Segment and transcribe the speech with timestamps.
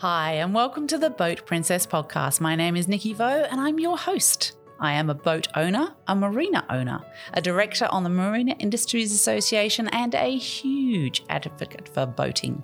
[0.00, 2.38] Hi, and welcome to the Boat Princess podcast.
[2.38, 4.52] My name is Nikki Vo, and I'm your host.
[4.78, 7.00] I am a boat owner, a marina owner,
[7.32, 12.62] a director on the Marina Industries Association, and a huge advocate for boating.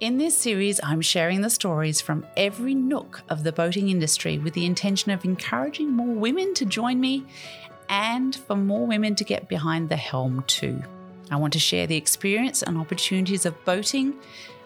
[0.00, 4.54] In this series, I'm sharing the stories from every nook of the boating industry with
[4.54, 7.24] the intention of encouraging more women to join me
[7.88, 10.82] and for more women to get behind the helm too.
[11.30, 14.14] I want to share the experience and opportunities of boating,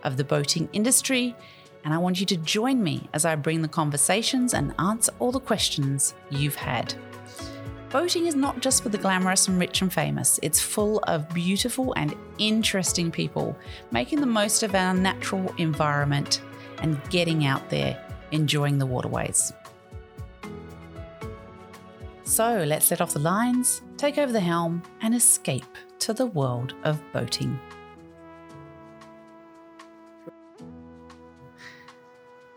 [0.02, 1.36] of the boating industry,
[1.86, 5.30] and I want you to join me as I bring the conversations and answer all
[5.30, 6.92] the questions you've had.
[7.90, 11.94] Boating is not just for the glamorous and rich and famous, it's full of beautiful
[11.94, 13.56] and interesting people
[13.92, 16.42] making the most of our natural environment
[16.82, 17.96] and getting out there
[18.32, 19.52] enjoying the waterways.
[22.24, 26.74] So let's set off the lines, take over the helm, and escape to the world
[26.82, 27.60] of boating.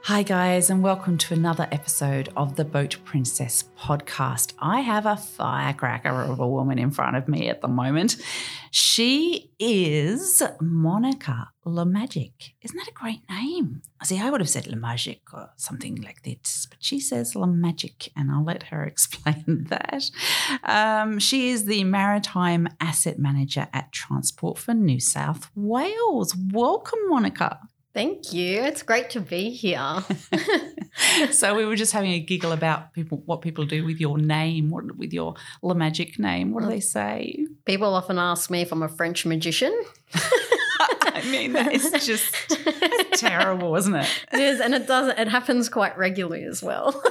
[0.09, 4.55] Hi, guys, and welcome to another episode of the Boat Princess podcast.
[4.57, 8.15] I have a firecracker of a woman in front of me at the moment.
[8.71, 12.53] She is Monika Lemajic.
[12.63, 13.83] Isn't that a great name?
[14.03, 18.31] See, I would have said Lemagic or something like this, but she says Lemagic, and
[18.31, 20.09] I'll let her explain that.
[20.63, 26.35] Um, she is the Maritime Asset Manager at Transport for New South Wales.
[26.35, 27.59] Welcome, Monika.
[27.99, 28.61] Thank you.
[28.61, 30.05] It's great to be here.
[31.31, 34.69] so we were just having a giggle about people, what people do with your name,
[34.69, 36.53] what with your La Magic name.
[36.53, 36.69] What do mm.
[36.69, 37.45] they say?
[37.65, 39.77] People often ask me if I'm a French magician.
[41.23, 42.35] I mean, that is just
[43.13, 44.25] terrible, isn't it?
[44.33, 45.13] It is, and it does.
[45.17, 47.01] It happens quite regularly as well.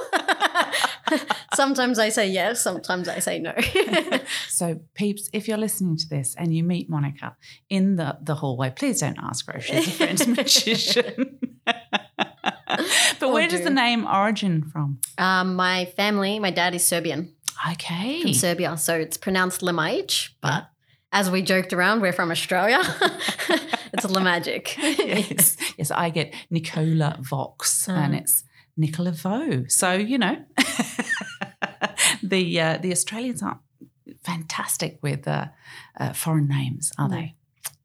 [1.55, 3.53] sometimes I say yes, sometimes I say no.
[4.47, 7.35] so, peeps, if you're listening to this and you meet Monika
[7.69, 11.39] in the, the hallway, please don't ask her if she's a French magician.
[11.65, 14.99] but where does the name origin from?
[15.17, 17.33] Um, my family, my dad is Serbian.
[17.71, 18.21] Okay.
[18.21, 18.77] From Serbia.
[18.77, 20.69] So it's pronounced Lemaic, but
[21.11, 22.79] as we joked around, we're from Australia.
[23.93, 24.77] It's Lemagic.
[24.81, 25.57] yes.
[25.77, 28.43] Yes, I get Nicola Vox and it's
[28.77, 29.65] Nicola Vo.
[29.67, 30.37] So, you know,
[32.23, 33.59] the uh, the Australians aren't
[34.23, 35.47] fantastic with uh,
[35.99, 37.35] uh, foreign names, are they?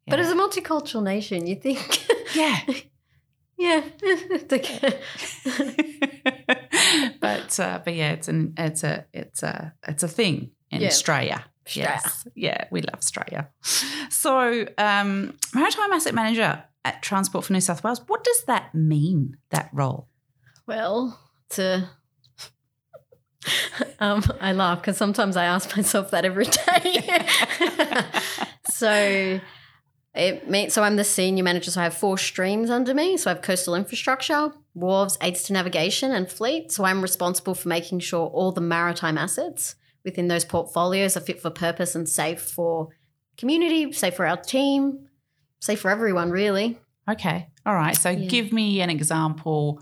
[0.07, 0.11] Yeah.
[0.11, 2.61] But as a multicultural nation, you think, yeah,
[3.59, 3.83] yeah,
[7.21, 10.89] but uh, but yeah, it's an it's a it's a it's a thing in yeah.
[10.89, 11.45] Australia.
[11.73, 13.49] Yes, yeah, we love Australia.
[14.11, 18.03] So, um, maritime asset manager at Transport for New South Wales.
[18.07, 19.37] What does that mean?
[19.51, 20.09] That role?
[20.67, 21.19] Well,
[21.51, 21.89] to
[24.01, 27.27] um, I laugh because sometimes I ask myself that every day.
[28.71, 29.41] so
[30.15, 31.71] it means so I'm the senior manager.
[31.71, 33.17] So I have four streams under me.
[33.17, 36.73] So I have coastal infrastructure, wharves, aids to navigation, and fleet.
[36.73, 41.41] So I'm responsible for making sure all the maritime assets within those portfolios are fit
[41.41, 42.89] for purpose and safe for
[43.37, 45.09] community, safe for our team,
[45.61, 46.79] safe for everyone, really.
[47.09, 47.49] Okay.
[47.67, 47.97] All right.
[47.97, 48.29] So yeah.
[48.29, 49.81] give me an example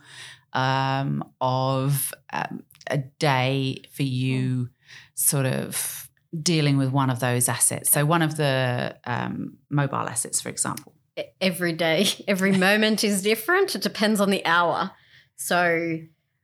[0.52, 4.68] um, of um, a day for you
[5.14, 6.08] sort of
[6.40, 7.90] dealing with one of those assets?
[7.90, 10.94] So, one of the um, mobile assets, for example.
[11.40, 13.74] Every day, every moment is different.
[13.74, 14.92] It depends on the hour.
[15.36, 15.98] So,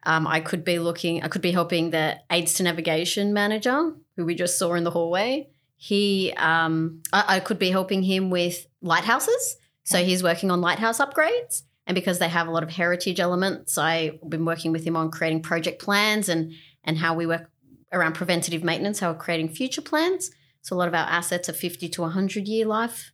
[0.04, 4.24] um, I could be looking, I could be helping the aids to navigation manager, who
[4.24, 5.48] we just saw in the hallway.
[5.76, 9.56] He, um, I, I could be helping him with lighthouses.
[9.84, 11.62] So he's working on lighthouse upgrades.
[11.86, 15.10] And because they have a lot of heritage elements, I've been working with him on
[15.10, 16.52] creating project plans and
[16.84, 17.50] and how we work
[17.92, 20.30] around preventative maintenance, how we're creating future plans.
[20.60, 23.12] So a lot of our assets are 50 to 100 year life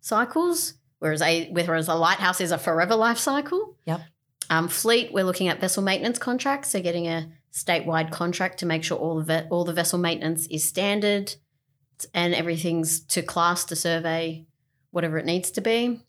[0.00, 3.76] cycles, whereas a whereas a lighthouse is a forever life cycle.
[3.86, 4.02] Yep.
[4.50, 8.84] Um, fleet, we're looking at vessel maintenance contracts, so getting a statewide contract to make
[8.84, 11.34] sure all the ve- all the vessel maintenance is standard
[12.14, 14.46] and everything's to class to survey
[14.90, 16.00] whatever it needs to be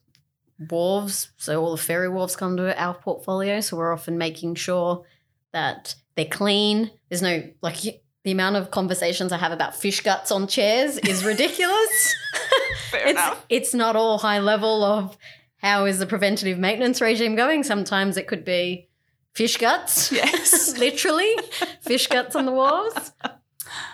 [0.59, 1.30] wharves.
[1.38, 3.59] So all the ferry wharves come to our portfolio.
[3.62, 5.06] So we're often making sure
[5.51, 6.91] that they're clean.
[7.09, 7.77] There's no like
[8.24, 12.15] the amount of conversations I have about fish guts on chairs is ridiculous.
[12.91, 13.45] Fair it's, enough.
[13.50, 15.18] It's not all high level of
[15.63, 17.63] how is the preventative maintenance regime going.
[17.63, 18.89] Sometimes it could be
[19.33, 20.12] fish guts.
[20.12, 20.77] Yes.
[20.77, 21.36] literally
[21.81, 23.13] fish guts on the walls.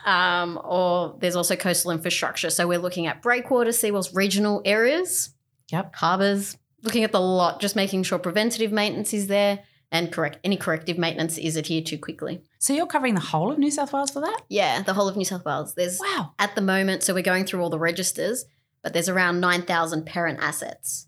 [0.06, 2.50] Um, or there's also coastal infrastructure.
[2.50, 5.30] So we're looking at breakwater, seawalls, regional areas
[5.72, 5.96] Yep.
[5.96, 9.60] Harbours, looking at the lot, just making sure preventative maintenance is there
[9.92, 12.42] and correct any corrective maintenance is adhered to quickly.
[12.60, 14.42] So you're covering the whole of New South Wales for that?
[14.50, 15.74] Yeah, the whole of New South Wales.
[15.76, 16.34] There's wow.
[16.40, 18.46] At the moment, so we're going through all the registers,
[18.84, 21.08] but there's around 9,000 parent assets.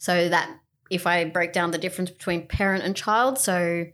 [0.00, 0.50] So that
[0.90, 3.84] if I break down the difference between parent and child, so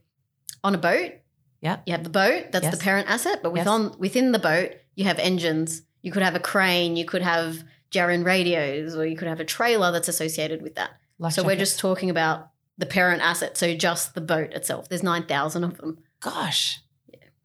[0.65, 1.13] on a boat,
[1.61, 1.81] Yeah.
[1.85, 2.77] you have the boat, that's Yes.
[2.79, 3.67] the parent asset, but Yes.
[3.67, 5.83] within within the boat, you have engines.
[6.03, 9.45] You could have a crane, you could have Jaren radios, or you could have a
[9.45, 10.91] trailer that's associated with that.
[11.19, 14.89] Life so we're just talking about the parent asset, so just the boat itself.
[14.89, 15.99] There's 9,000 of them.
[16.21, 16.81] Gosh,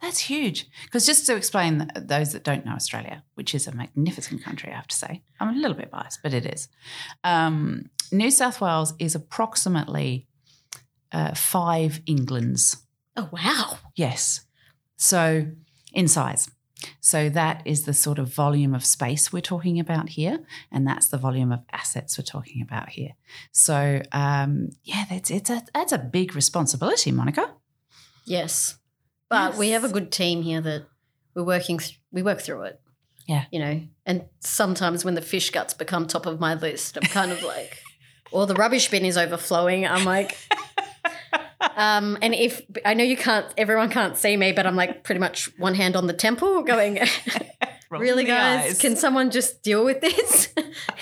[0.01, 0.67] that's huge.
[0.85, 4.75] Because just to explain those that don't know Australia, which is a magnificent country, I
[4.75, 6.67] have to say, I'm a little bit biased, but it is.
[7.23, 10.27] Um, New South Wales is approximately
[11.11, 12.77] uh, five Englands.
[13.15, 13.77] Oh, wow.
[13.95, 14.45] Yes.
[14.97, 15.47] So
[15.93, 16.49] in size.
[16.99, 20.39] So that is the sort of volume of space we're talking about here,
[20.71, 23.11] and that's the volume of assets we're talking about here.
[23.51, 27.51] So um, yeah, that's it's a that's a big responsibility, Monika.
[28.25, 28.79] Yes.
[29.29, 30.85] But we have a good team here that
[31.35, 32.81] we're working th- we work through it.
[33.27, 33.45] Yeah.
[33.51, 37.31] You know, and sometimes when the fish guts become top of my list, I'm kind
[37.31, 37.77] of like
[38.31, 40.37] or the rubbish bin is overflowing, I'm like
[41.77, 45.19] um and if I know you can't everyone can't see me, but I'm like pretty
[45.19, 46.99] much one hand on the temple going
[47.91, 48.65] Really, guys?
[48.71, 48.79] eyes.
[48.79, 50.47] Can someone just deal with this?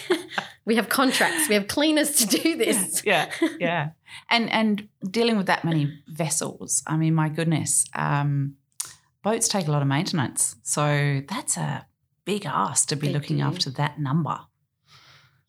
[0.66, 1.48] we have contracts.
[1.48, 3.04] We have cleaners to do this.
[3.06, 3.30] yeah,
[3.60, 3.90] yeah,
[4.32, 6.82] and and dealing with that many vessels.
[6.88, 8.56] I mean, my goodness, um,
[9.22, 11.86] boats take a lot of maintenance, so that's a
[12.26, 13.44] big ask to be They looking do.
[13.44, 14.40] after that number.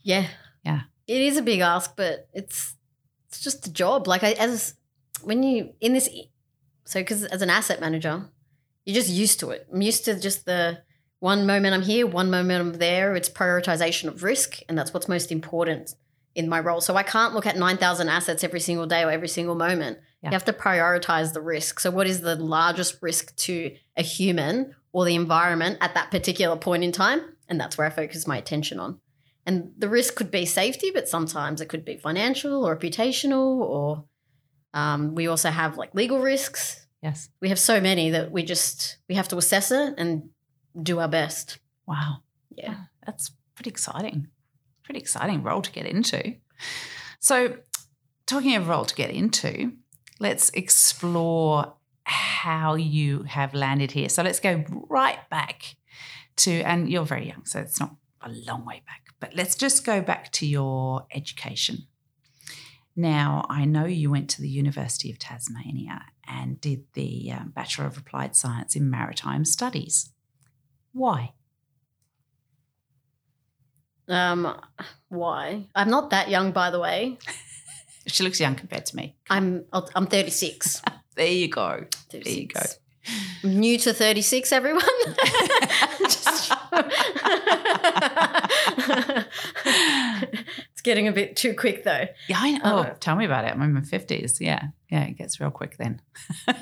[0.03, 0.27] Yeah.
[0.63, 0.81] Yeah.
[1.11, 2.77] It is a big ask, but it's
[3.27, 4.07] it's just a job.
[4.07, 4.75] Like I as
[5.23, 6.09] when you in this
[6.85, 8.29] so cuz as an asset manager,
[8.85, 9.67] you're just used to it.
[9.73, 10.83] I'm used to just the
[11.19, 13.17] one moment I'm here, one moment I'm there.
[13.17, 15.97] It's prioritization of risk, and that's what's most important
[16.37, 16.81] in my role.
[16.81, 19.99] So I can't look at 9,000 assets every single day or every single moment.
[20.23, 20.31] Yeah.
[20.31, 21.81] You have to prioritize the risk.
[21.81, 26.57] So what is the largest risk to a human or the environment at that particular
[26.57, 27.21] point in time?
[27.49, 29.01] And that's where I focus my attention on.
[29.47, 34.05] And the risk could be safety, but sometimes it could be financial or reputational, or
[34.75, 36.87] um, we also have like legal risks.
[37.03, 37.31] Yes.
[37.41, 40.29] We have so many that we just we have to assess it and
[40.81, 41.59] do our best.
[41.87, 42.19] Wow.
[42.51, 42.77] Yeah.
[43.07, 44.29] That's pretty exciting.
[44.85, 46.37] Pretty exciting role to get into.
[47.19, 47.57] So,
[48.27, 49.73] talking of role to get into,
[50.19, 54.09] let's explore how you have landed here.
[54.09, 55.77] So, let's go right back
[56.37, 59.85] to, and you're very young, so it's not a long way back, but let's just
[59.85, 61.87] go back to your education.
[62.97, 67.87] Now, I know you went to the University of Tasmania and did the um, Bachelor
[67.87, 70.11] of Applied Science in Maritime Studies.
[70.93, 71.33] Why?
[74.09, 74.61] Um,
[75.09, 75.69] why?
[75.75, 77.19] I'm not that young, by the way.
[78.07, 79.15] She looks young compared to me.
[79.29, 80.83] I'm I'm 36.
[81.17, 81.85] There you go.
[82.11, 82.25] 36.
[82.25, 82.61] There you go.
[83.45, 84.85] I'm new to 36, everyone.
[90.73, 92.07] It's getting a bit too quick, though.
[92.29, 92.61] Yeah, I know.
[92.65, 92.87] Oh.
[92.91, 93.49] Oh, tell me about it.
[93.53, 94.41] I'm in my 50s.
[94.41, 94.69] Yeah.
[94.91, 96.01] Yeah, it gets real quick then.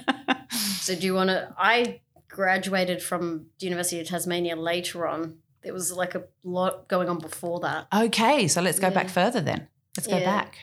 [0.80, 1.54] So, do you want to?
[1.58, 5.36] I graduated from the University of Tasmania later on.
[5.62, 7.86] There was like a lot going on before that.
[7.94, 8.94] okay, so let's go Yeah.
[8.94, 9.68] back further then.
[9.98, 10.24] Let's go Yeah.
[10.24, 10.56] back.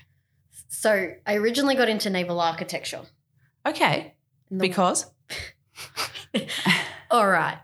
[0.69, 3.01] So, I originally got into naval architecture.
[3.67, 4.15] Okay,
[4.55, 5.05] because.
[7.11, 7.59] all right.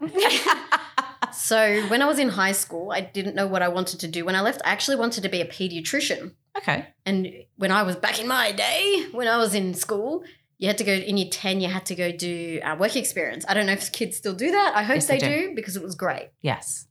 [1.34, 4.26] So, when I was in high school, I didn't know what I wanted to do.
[4.26, 6.34] When I left, I actually wanted to be a pediatrician.
[6.58, 6.88] okay.
[7.06, 10.24] And when I was back in my day, when I was in school,
[10.58, 13.46] you had to go in year 10, you had to go do uh, work experience.
[13.48, 14.74] I don't know if kids still do that.
[14.76, 15.50] I hope Yes, they, they do.
[15.50, 15.56] do.
[15.56, 16.30] because it was great.
[16.42, 16.88] Yes.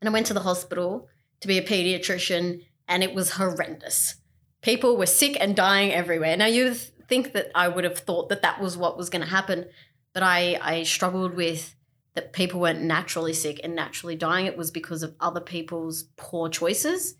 [0.00, 1.08] And I went to the hospital
[1.40, 4.16] to be a pediatrician, and it was horrendous.
[4.62, 6.36] People were sick and dying everywhere.
[6.36, 9.22] Now, you th- think that I would have thought that that was what was going
[9.22, 9.66] to happen,
[10.14, 11.74] but I, I struggled with
[12.14, 14.46] that people weren't naturally sick and naturally dying.
[14.46, 17.16] It was because of other people's poor choices.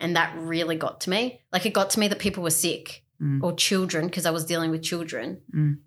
[0.00, 1.40] And that really got to me.
[1.52, 3.44] Like, it got to me that people were sick Mm.
[3.44, 5.40] or children because I was dealing with children.
[5.54, 5.78] Mm.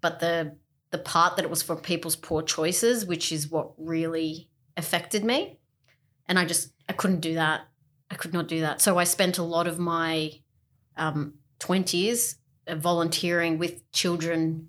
[0.00, 0.56] But the
[0.90, 5.60] the part that it was for people's poor choices, which is what really affected me,
[6.26, 7.62] and I just I couldn't do that.
[8.10, 8.80] I could not do that.
[8.80, 10.32] So I spent a lot of my
[10.96, 12.36] um, twenties
[12.68, 14.68] volunteering with children.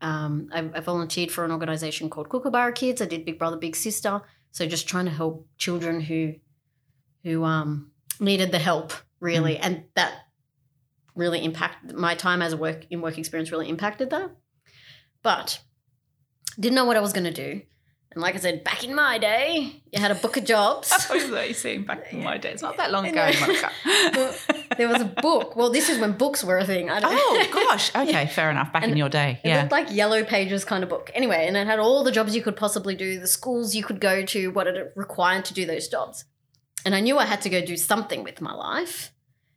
[0.00, 3.02] Um, I, I volunteered for an organization called Kookaburra Kids.
[3.02, 4.22] I did Big Brother Big Sister.
[4.52, 6.34] So just trying to help children who
[7.22, 10.14] who um, needed the help really, and that
[11.14, 14.30] really impacted my time as a work in work experience really impacted that.
[15.22, 15.60] But
[16.58, 17.62] didn't know what I was going to do.
[18.12, 20.90] And like I said, back in my day, you had a book of jobs.
[21.10, 22.50] I was like saying back in my day.
[22.50, 23.30] It's not that long ago,
[24.76, 25.54] there was a book.
[25.54, 26.90] Well, this is when books were a thing.
[26.90, 27.94] I don't oh, gosh.
[27.94, 28.72] Okay, fair enough.
[28.72, 29.38] Back in your day.
[29.44, 29.60] It Yeah.
[29.60, 31.12] looked like yellow pages kind of book.
[31.14, 34.00] Anyway, and it had all the jobs you could possibly do, the schools you could
[34.00, 36.24] go to, what it required to do those jobs.
[36.84, 39.12] And I knew I had to go do something with my life.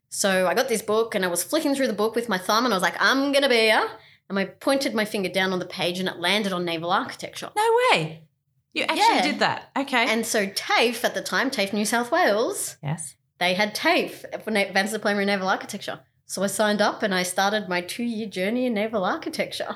[0.09, 2.65] So I got this book and I was flicking through the book with my thumb
[2.65, 3.83] and I was like, I'm going to be a
[4.29, 7.49] And I pointed my finger down on the page and it landed on naval architecture.
[7.55, 8.25] No way.
[8.73, 9.21] You actually Yeah.
[9.21, 9.69] did that.
[9.77, 10.05] Okay.
[10.07, 13.15] And so TAFE at the time, TAFE New South Wales, yes.
[13.39, 15.99] they had TAFE for Advanced Diploma in Naval Architecture.
[16.25, 19.75] So I signed up and I started my two year journey in naval architecture.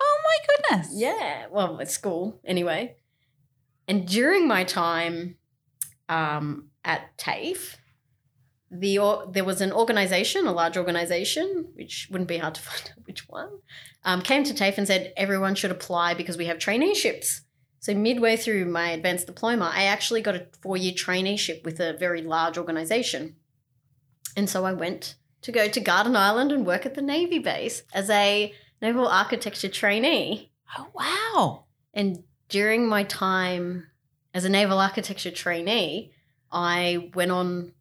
[0.00, 0.90] Oh my goodness.
[0.92, 2.96] Yeah, well, at school anyway.
[3.86, 5.36] And during my time
[6.08, 7.76] um, at TAFE,
[8.68, 12.90] the or, there was an organization, a large organization, which wouldn't be hard to find
[12.90, 13.50] out which one,
[14.04, 17.41] um, came to TAFE and said everyone should apply because we have traineeships.
[17.82, 22.22] So midway through my advanced diploma, I actually got a four-year traineeship with a very
[22.22, 23.34] large organization.
[24.36, 27.82] And so I went to go to Garden Island and work at the Navy base
[27.92, 30.52] as a naval architecture trainee.
[30.78, 31.64] Oh wow.
[31.92, 33.88] And during my time
[34.32, 36.12] as a naval architecture trainee,
[36.52, 37.72] I went on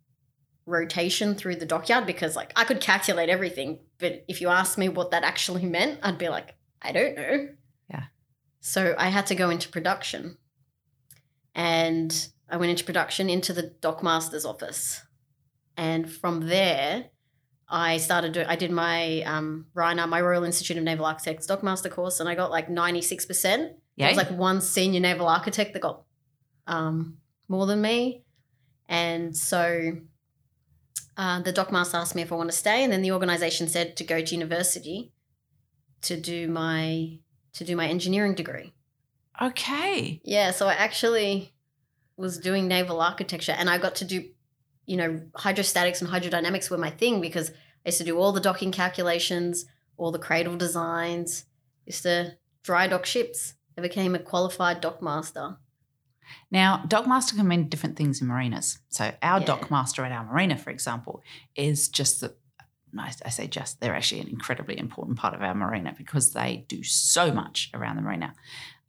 [0.65, 4.89] rotation through the dockyard because like I could calculate everything, but if you asked me
[4.89, 7.50] what that actually meant, I'd be like, I don't know.
[8.62, 10.38] So I had to go into production.
[11.53, 15.01] And I went into production into the dockmaster's office.
[15.75, 17.06] And from there,
[17.68, 21.89] I started doing, I did my um, RINA, my Royal Institute of Naval Architects dockmaster
[21.89, 23.41] course, and I got like 96%.
[23.41, 24.08] There Yeah.
[24.10, 26.03] was like one senior naval architect that got
[26.68, 28.24] um, more than me.
[28.88, 29.94] And so
[31.18, 33.96] uh, the dockmaster asked me if I want to stay, and then the organization said
[33.98, 35.13] to go to university
[36.01, 37.20] to do my
[37.53, 38.74] to do my engineering degree.
[39.41, 40.22] okay.
[40.24, 41.53] Yeah, so I actually
[42.17, 44.29] was doing naval architecture and I got to do,
[44.86, 47.53] you know, hydrostatics and hydrodynamics were my thing because I
[47.89, 49.65] used to do all the docking calculations,
[49.98, 51.46] all the cradle designs,
[51.86, 53.55] used to dry dock ships.
[53.77, 55.58] I became a qualified dockmaster.
[56.51, 58.79] Now, dockmaster can mean different things in marinas.
[58.89, 59.46] So, our Yeah.
[59.48, 61.24] dockmaster at our marina, for example,
[61.55, 62.36] is just the
[63.00, 66.65] I I say just, they're actually an incredibly important part of our marina because they
[66.67, 68.33] do so much around the marina.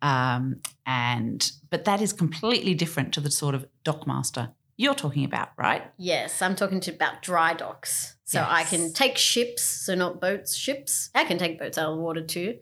[0.01, 5.51] Um, and but that is completely different to the sort of dockmaster you're talking about,
[5.57, 5.85] right?
[5.97, 8.17] Yes, I'm talking to about dry docks.
[8.25, 11.11] So I can take ships, so not boats, ships.
[11.15, 12.59] I can take boats out of the water too,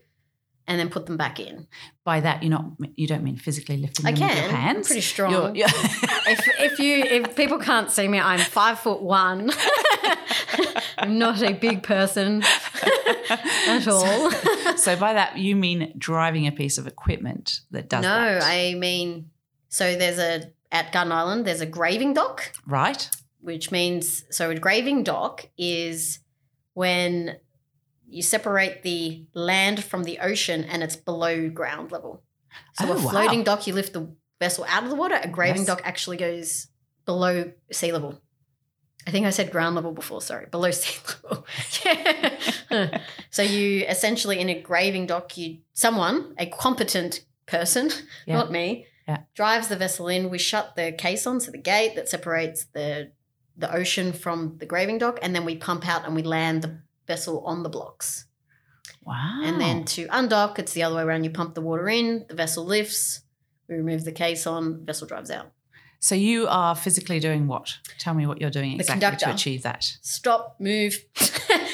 [0.67, 1.67] and then put them back in.
[2.03, 2.65] By that, you're not
[2.95, 4.43] you don't mean physically lifting I them with can.
[4.43, 4.77] your hands.
[4.77, 5.31] I'm pretty strong.
[5.31, 5.71] You're- you're-
[6.27, 9.51] if if you if people can't see me, I'm five foot one.
[10.97, 12.43] I'm not a big person
[13.67, 14.31] at all.
[14.77, 18.75] so by that you mean driving a piece of equipment that does no, that, I
[18.75, 19.29] mean,
[19.69, 21.45] so there's a at Garden Island.
[21.45, 23.09] There's a graving dock, right?
[23.41, 26.19] which means so a graving dock is
[26.73, 27.37] when
[28.11, 32.23] you separate the land from the ocean and it's below ground level.
[32.73, 33.09] So Oh, a wow.
[33.11, 35.19] floating dock, you lift the vessel out of the water.
[35.21, 35.67] A graving Yes.
[35.67, 36.67] dock actually goes
[37.05, 38.21] below sea level.
[39.07, 40.21] I think I said ground level before.
[40.21, 41.45] Sorry, below sea level.
[43.29, 47.89] so you essentially in a graving dock, you someone a competent person,
[48.25, 48.35] Yeah.
[48.35, 49.19] not me, Yeah.
[49.33, 50.29] drives the vessel in.
[50.29, 53.11] We shut the caisson, so the gate that separates the
[53.57, 56.79] the ocean from the graving dock, and then we pump out and we land the
[57.13, 58.25] vessel on the blocks.
[59.03, 59.41] Wow.
[59.43, 61.23] And then to undock, it's the other way around.
[61.23, 63.21] You pump the water in, the vessel lifts,
[63.67, 65.51] we remove the caisson, vessel drives out.
[65.99, 67.67] So you are physically doing what?
[67.99, 69.83] Tell me what you're doing exactly to achieve that.
[70.01, 70.93] Stop, move.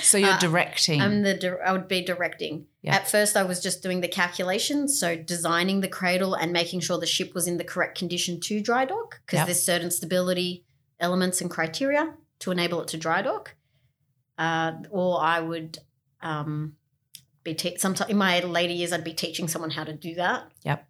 [0.02, 1.02] So you're Uh, directing.
[1.02, 2.66] I'm the dir- I would be directing.
[2.82, 2.96] Yeah.
[2.96, 6.98] At first, I was just doing the calculations, so designing the cradle and making sure
[7.00, 9.48] the ship was in the correct condition to dry dock, because Yep.
[9.48, 10.66] there's certain stability
[11.00, 13.56] elements and criteria to enable it to dry dock.
[14.38, 15.80] Uh, or I would
[16.22, 16.76] um,
[17.44, 20.52] be te- sometimes in my later years, I'd be teaching someone how to do that.
[20.64, 20.88] Yep.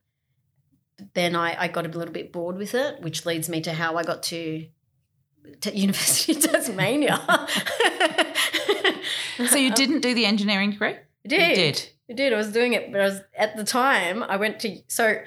[1.14, 3.96] Then I, I got a little bit bored with it, which leads me to how
[3.98, 4.68] I got to,
[5.62, 7.20] to University of Tasmania.
[9.48, 10.96] so you didn't do the engineering degree?
[10.96, 11.40] I did.
[11.50, 11.90] You did.
[12.10, 12.34] I did.
[12.34, 15.18] I was doing it, but I was at the time I went to so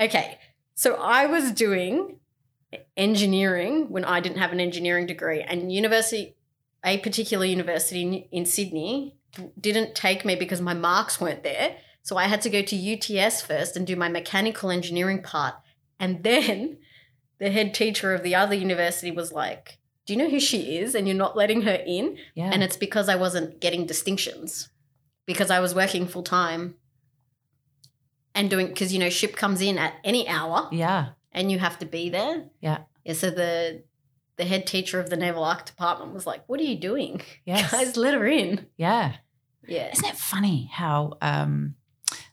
[0.00, 0.38] okay.
[0.74, 2.18] So I was doing
[2.96, 6.34] engineering when I didn't have an engineering degree, and university,
[6.84, 9.16] a particular university in, in Sydney,
[9.58, 11.76] didn't take me because my marks weren't there.
[12.02, 15.54] So I had to go to UTS first and do my mechanical engineering part,
[15.98, 16.78] and then
[17.38, 20.94] the head teacher of the other university was like, "Do you know who she is?"
[20.94, 22.18] And you're not letting her in.
[22.34, 22.50] Yeah.
[22.52, 24.68] And it's because I wasn't getting distinctions
[25.26, 26.74] because I was working full time
[28.34, 31.10] and doing because you know ship comes in at any hour yeah.
[31.32, 32.44] and you have to be there.
[32.60, 32.78] Yeah.
[33.04, 33.12] Yeah.
[33.14, 33.82] So the
[34.36, 37.70] the head teacher of the naval arc department was like, "What are you doing, Yes.
[37.70, 37.96] guys?
[37.96, 39.16] Let her in." Yeah.
[39.66, 39.90] Yeah.
[39.92, 41.74] Isn't it funny how um,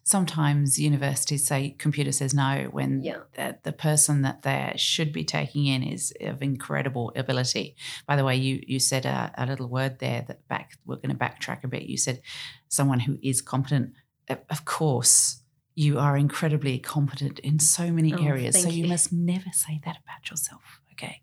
[0.04, 3.20] sometimes universities say computer says no when Yeah.
[3.36, 7.76] the, the person that they should be taking in is of incredible ability.
[8.08, 11.10] By the way, you you said a, a little word there that back we're going
[11.10, 11.84] to backtrack a bit.
[11.84, 12.22] You said
[12.68, 13.94] someone who is competent.
[14.50, 15.42] Of- course,
[15.76, 18.62] you are incredibly competent in so many Oh, areas.
[18.62, 18.90] So you you.
[18.90, 20.80] must never say that about yourself.
[20.94, 21.22] Okay,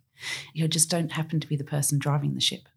[0.53, 2.69] you just don't happen to be the person driving the ship.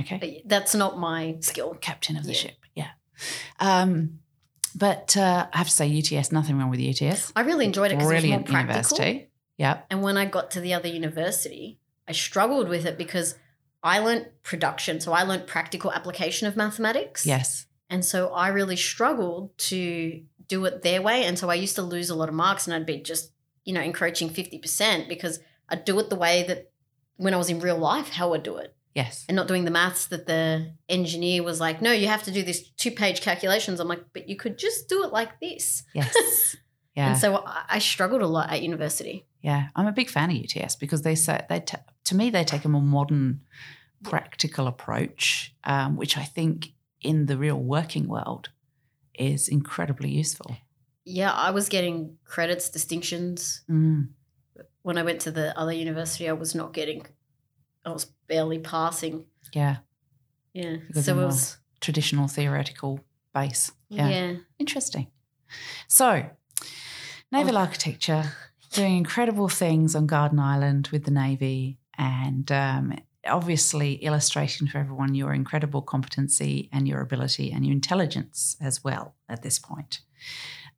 [0.00, 1.74] Okay, that's not my skill.
[1.80, 2.38] captain of the Yeah.
[2.38, 2.56] ship.
[2.74, 2.88] Yeah.
[3.60, 4.20] Um,
[4.74, 7.32] but uh, I have to say, UTS, nothing wrong with UTS.
[7.36, 8.98] I really enjoyed it because it was more Brilliant practical.
[8.98, 9.28] university.
[9.58, 9.86] Yep.
[9.90, 13.34] And when I got to the other university, I struggled with it because
[13.82, 15.00] I learnt production.
[15.00, 17.26] So I learnt practical application of mathematics.
[17.26, 17.66] Yes.
[17.90, 21.24] And so I really struggled to do it their way.
[21.24, 23.30] And so I used to lose a lot of marks and I'd be just,
[23.66, 26.71] you know, encroaching 50% because I'd do it the way that
[27.16, 28.74] when I was in real life, how I'd do it.
[28.94, 29.24] Yes.
[29.28, 32.42] And not doing the maths that the engineer was like, no, you have to do
[32.42, 33.80] this two page calculations.
[33.80, 35.82] I'm like, but you could just do it like this.
[35.94, 36.56] Yes.
[36.94, 37.08] Yeah.
[37.12, 39.24] And so I I struggled a lot at university.
[39.40, 39.68] yeah.
[39.74, 42.66] I'm a big fan of UTS because they say they ta- to me they take
[42.66, 43.40] a more modern,
[44.02, 48.50] practical approach, um, which I think in the real working world
[49.14, 50.54] is incredibly useful.
[51.06, 53.62] Yeah, I was getting credits, distinctions.
[53.70, 54.08] Mm.
[54.82, 57.06] When I went to the other university, I was not getting,
[57.84, 59.26] I was barely passing.
[59.52, 59.76] Yeah.
[60.52, 60.76] Yeah.
[60.86, 63.00] Because so it was, Traditional theoretical
[63.34, 63.72] base.
[63.88, 64.08] yeah.
[64.08, 64.32] yeah.
[64.58, 65.08] Interesting.
[65.88, 66.30] So,
[67.32, 67.60] naval Oh.
[67.60, 68.32] architecture,
[68.72, 72.94] doing incredible things on Garden Island with the Navy, and um,
[73.26, 79.14] obviously illustrating for everyone your incredible competency and your ability and your intelligence as well
[79.28, 80.00] at this point.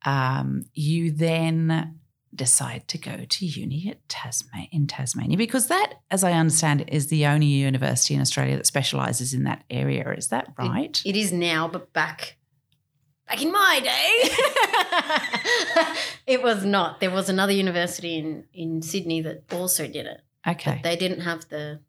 [0.05, 2.01] Um, you then
[2.35, 6.89] decide to go to uni at Tasma- in Tasmania because that, as I understand it,
[6.91, 10.11] is the only university in Australia that specialises in that area.
[10.13, 11.01] Is that right?
[11.05, 12.37] It is now, but back,
[13.29, 14.31] back in my day,
[16.27, 17.01] it was not.
[17.01, 20.21] There was another university in, in Sydney that also did it.
[20.47, 20.81] okay.
[20.83, 21.81] They didn't have the,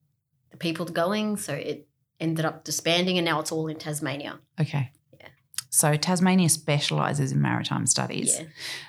[0.51, 1.37] the people going.
[1.37, 1.87] So it
[2.19, 4.39] ended up disbanding and now it's all in Tasmania.
[4.59, 4.91] Okay.
[5.75, 8.37] So Tasmania specialises in maritime studies.
[8.39, 8.45] Yeah.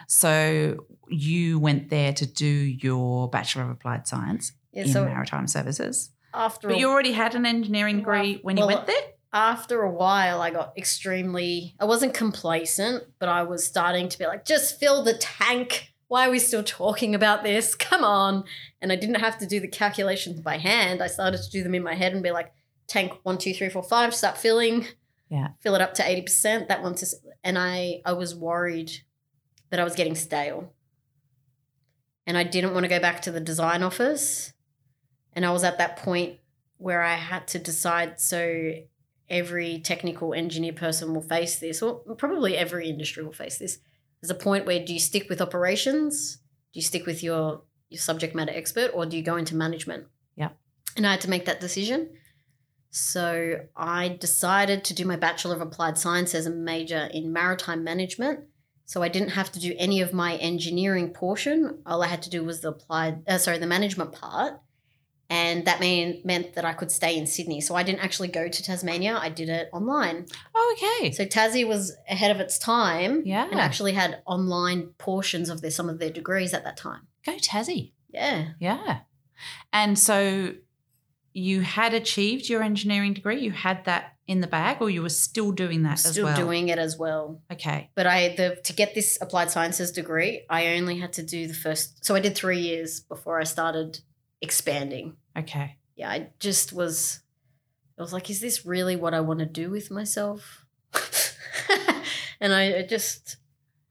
[0.07, 5.49] So you went there to do your Bachelor of Applied Science yeah in so maritime
[5.49, 6.11] services.
[6.33, 9.03] after But a- you already had an engineering degree when you Well, went there?
[9.33, 14.27] after a while, I got extremely, I wasn't complacent, but I was starting to be
[14.27, 15.93] like, just fill the tank.
[16.09, 17.75] Why are we still talking about this?
[17.75, 18.45] Come on.
[18.81, 21.03] And I didn't have to do the calculations by hand.
[21.03, 22.53] I started to do them in my head and be like,
[22.87, 24.87] tank one, two, three, four, five, start filling.
[25.29, 25.49] Yeah.
[25.61, 26.69] Fill it up to 80%.
[26.69, 27.07] That one to,
[27.43, 28.93] and I, I was worried
[29.71, 30.73] that I was getting stale.
[32.27, 34.53] And I didn't want to go back to the design office.
[35.33, 36.39] And I was at that point
[36.79, 38.21] where I had to decide.
[38.21, 38.73] So
[39.29, 43.79] every technical engineer person will face this, or probably every industry will face this.
[44.21, 46.37] There's a point where do you stick with operations?
[46.73, 50.07] Do you stick with your your subject matter expert, or do you go into management?
[50.35, 50.51] Yeah.
[50.97, 52.11] And I had to make that decision.
[52.91, 57.85] So I decided to do my Bachelor of Applied Science as a major in maritime
[57.85, 58.41] management.
[58.85, 61.83] So I didn't have to do any of my engineering portion.
[61.85, 64.61] All I had to do was the applied, uh, sorry, the management part
[65.29, 67.61] and that mean, meant that I could stay in Sydney.
[67.61, 69.19] So I didn't actually go to Tasmania.
[69.21, 70.27] I did it online.
[70.55, 71.11] Oh, okay.
[71.11, 73.49] So Tassie was ahead of its time yeah.
[73.51, 77.09] and actually had online portions of their some of their degrees at that time.
[77.25, 77.93] Go Tassie.
[78.09, 78.51] Yeah.
[78.61, 79.01] Yeah.
[79.73, 80.55] And so
[81.37, 85.11] you had achieved your engineering degree, you had that in the bag, or you were
[85.11, 86.33] still doing that as well?
[86.33, 87.43] Still doing it as well.
[87.53, 87.91] Okay.
[87.95, 91.53] But I the to get this applied sciences degree, I only had to do the
[91.53, 94.01] first so I did 3 years before I started
[94.41, 95.17] expanding.
[95.37, 95.77] Okay.
[95.95, 97.21] Yeah, I just was
[97.99, 100.65] I was like is this really what I want to do with myself?
[102.41, 103.37] and I I just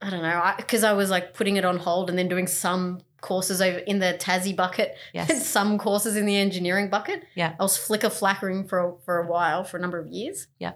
[0.02, 3.00] I don't know, because I, was like putting it on hold and then doing some
[3.26, 7.24] courses over in the Tassie bucket and some courses in the engineering bucket.
[7.34, 7.54] Yeah.
[7.58, 10.46] I was flicker flackering for a, for a while, for a number of years.
[10.58, 10.72] Yeah.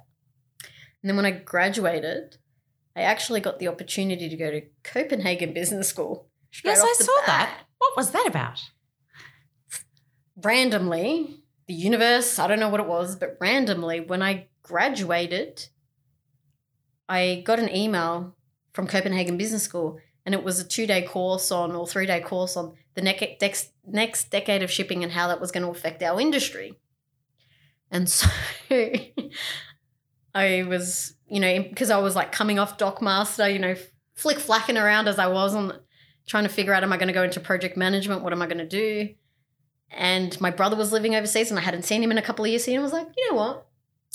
[1.03, 2.37] And then when I graduated,
[2.97, 6.29] I actually got the opportunity to go to Copenhagen Business School.
[6.65, 7.27] yes, I saw bat.
[7.27, 7.59] that.
[7.79, 8.61] What was that about?
[10.43, 15.69] Randomly, the universe, I don't know what it was, but randomly, when I graduated,
[17.09, 18.37] I got an email
[18.73, 22.21] from Copenhagen Business School, and it was a two day course on, or three day
[22.21, 23.03] course on the
[23.39, 26.79] dex- next decade of shipping and how that was going to affect our industry.
[27.91, 28.29] And so
[30.35, 33.75] I was, you know, because I was like coming off Dockmaster, you know,
[34.15, 35.73] flick flacking around as I was on
[36.27, 38.23] trying to figure out, am I going to go into project management?
[38.23, 39.15] What am I going to do?
[39.91, 42.51] And my brother was living overseas and I hadn't seen him in a couple of
[42.51, 42.69] years.
[42.69, 43.67] And I was like, you know what?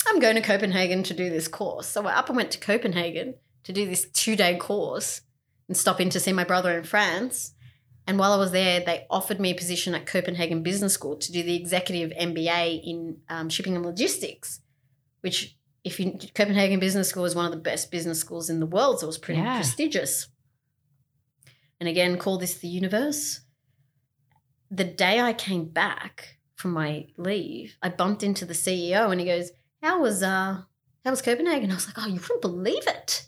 [0.06, 1.86] I'm going to Copenhagen to do this course.
[1.88, 5.22] So I up and went to Copenhagen to do this two day course
[5.68, 7.52] and stop in to see my brother in France.
[8.06, 11.32] And while I was there, they offered me a position at Copenhagen Business School to
[11.32, 14.60] do the executive MBA in um, shipping and logistics,
[15.22, 18.66] which, if you, Copenhagen Business School is one of the best business schools in the
[18.66, 19.56] world, so it was pretty Yeah.
[19.56, 20.28] prestigious.
[21.80, 23.40] And again, call this the universe.
[24.70, 29.26] The day I came back from my leave, I bumped into the CEO and he
[29.26, 29.50] goes,
[29.82, 30.62] How was uh
[31.04, 31.70] how was Copenhagen?
[31.70, 33.26] I was like, Oh, you wouldn't believe it.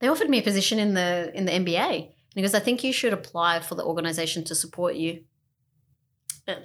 [0.00, 2.06] They offered me a position in the in the MBA.
[2.32, 5.24] And he goes, I think you should apply for the organization to support you.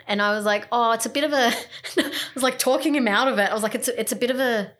[0.07, 1.51] And- I was like, oh, it's a bit of a.
[1.97, 3.49] I was like talking him out of it.
[3.49, 4.71] I was like, it's a, it's a bit of a.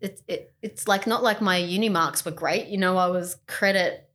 [0.00, 2.68] It, it it's like not like my uni marks were great.
[2.68, 4.08] You know, I was credit.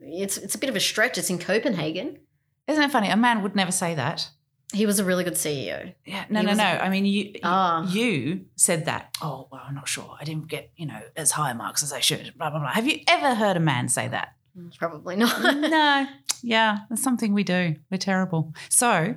[0.00, 1.18] It's it's a bit of a stretch.
[1.18, 2.18] It's in Copenhagen.
[2.66, 3.10] Isn't it funny?
[3.10, 4.30] A man would never say that.
[4.74, 5.94] He was a really good CEO.
[6.04, 6.24] Yeah.
[6.28, 6.64] No, He no, was- no.
[6.64, 7.88] I mean, you Ah.
[7.88, 9.14] you said that.
[9.22, 10.16] Oh, well, I'm not sure.
[10.20, 12.34] I didn't get, you know, as high marks as I should.
[12.36, 12.72] Blah, blah, blah.
[12.72, 14.34] Have you ever heard a man say that?
[14.78, 15.54] Probably not.
[15.56, 16.06] no.
[16.42, 17.76] Yeah, that's something we do.
[17.90, 18.52] We're terrible.
[18.68, 19.14] So,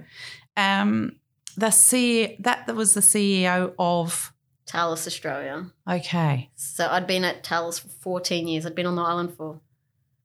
[0.56, 1.18] um,
[1.58, 4.34] the C that was the CEO of.
[4.68, 5.68] Thales Australia.
[5.90, 6.50] Okay.
[6.56, 8.66] So I'd been at Thales for 14 years.
[8.66, 9.62] I'd been on the island for.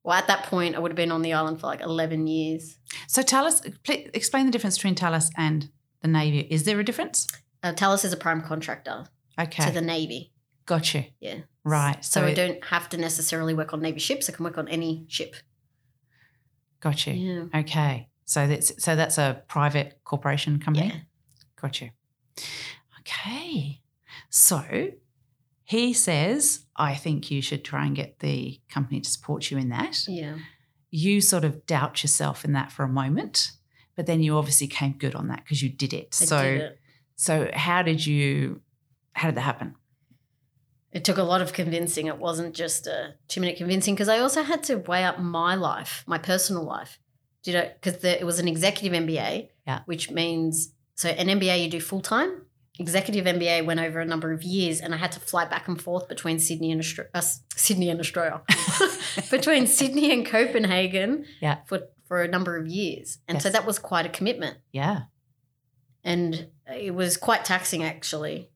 [0.04, 2.76] Well, at that point, I would have been on the island for like 11 years.
[3.06, 6.40] So, Thales, please explain the difference between Thales and the Navy.
[6.40, 7.26] Is there a difference?
[7.62, 9.04] Uh, Thales is a prime contractor
[9.38, 9.64] Okay.
[9.66, 10.32] to the Navy.
[10.66, 11.04] Got you.
[11.20, 11.38] Yeah.
[11.64, 12.04] Right.
[12.04, 14.28] So, So, I don't have to necessarily work on Navy ships.
[14.28, 15.36] I can work on any ship.
[16.80, 17.12] got you.
[17.14, 17.60] Yeah.
[17.60, 18.08] Okay.
[18.24, 20.88] So that's so that's a private corporation company.
[20.88, 21.00] Yeah.
[21.60, 21.90] Got you.
[23.00, 23.80] Okay.
[24.30, 24.62] So
[25.72, 29.70] he says, I think you should try and get the company to support you in
[29.70, 30.06] that.
[30.06, 30.36] Yeah.
[30.90, 33.52] You sort of doubt yourself in that for a moment,
[33.96, 36.08] but then you obviously came good on that because you did it.
[36.20, 36.78] I so did it.
[37.16, 38.60] so how did you
[39.14, 39.74] how did that happen?
[40.92, 42.06] It took a lot of convincing.
[42.06, 45.18] It wasn't just uh, a two minute convincing because I also had to weigh up
[45.18, 46.98] my life, my personal life.
[47.42, 47.72] Did I?
[47.80, 49.80] Because it was an executive MBA, Yeah.
[49.86, 52.42] which means so an MBA you do full time.
[52.78, 55.80] Executive MBA went over a number of years, and I had to fly back and
[55.80, 57.20] forth between Sydney and Australia, uh,
[57.54, 58.40] Sydney and Australia,
[59.30, 61.58] between Sydney and Copenhagen, Yeah.
[61.66, 65.02] for for a number of years, and so that was quite a commitment Yeah.
[66.04, 68.50] and it was quite taxing actually.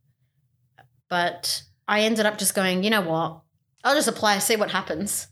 [1.09, 3.41] But I ended up just going, you know what?
[3.85, 5.29] I'll just apply, see what happens.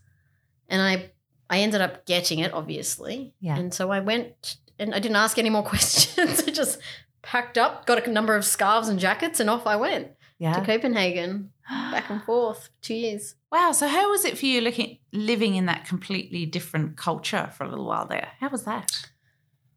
[0.69, 1.11] And I
[1.49, 3.33] I ended up getting it, obviously.
[3.39, 3.57] Yeah.
[3.57, 6.43] And so I went and I didn't ask any more questions.
[6.47, 6.79] I just
[7.25, 10.09] packed up, got a number of scarves and jackets, and off I went
[10.39, 10.53] yeah.
[10.53, 13.35] to Copenhagen, back and forth, two years.
[13.51, 13.71] Wow.
[13.71, 17.69] So how was it for you looking living in that completely different culture for a
[17.69, 18.29] little while there?
[18.39, 18.91] How was that?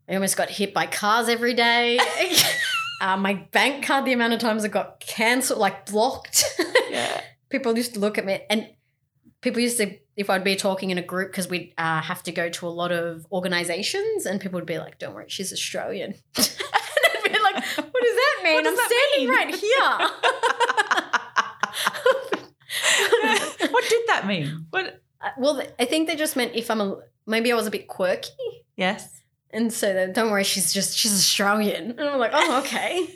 [0.09, 1.99] I almost got hit by cars every day.
[3.01, 6.45] uh, my bank card, the amount of times it got cancelled, like blocked.
[6.91, 7.21] Yeah.
[7.51, 8.67] people used to look at me and
[9.43, 12.33] people used to if i'd be talking in a group because we'd uh, have to
[12.33, 16.15] go to a lot of organizations and people would be like don't worry she's australian
[16.37, 16.57] and
[17.27, 19.91] i'd be like what does that mean does i'm that standing mean?" right here
[23.71, 24.67] what did that mean?
[24.71, 27.71] What Uh, well i think they just meant if i'm a maybe i was a
[27.71, 28.31] bit quirky
[28.77, 29.21] Yes.
[29.51, 33.09] and so they, don't worry she's just she's australian and i'm like oh okay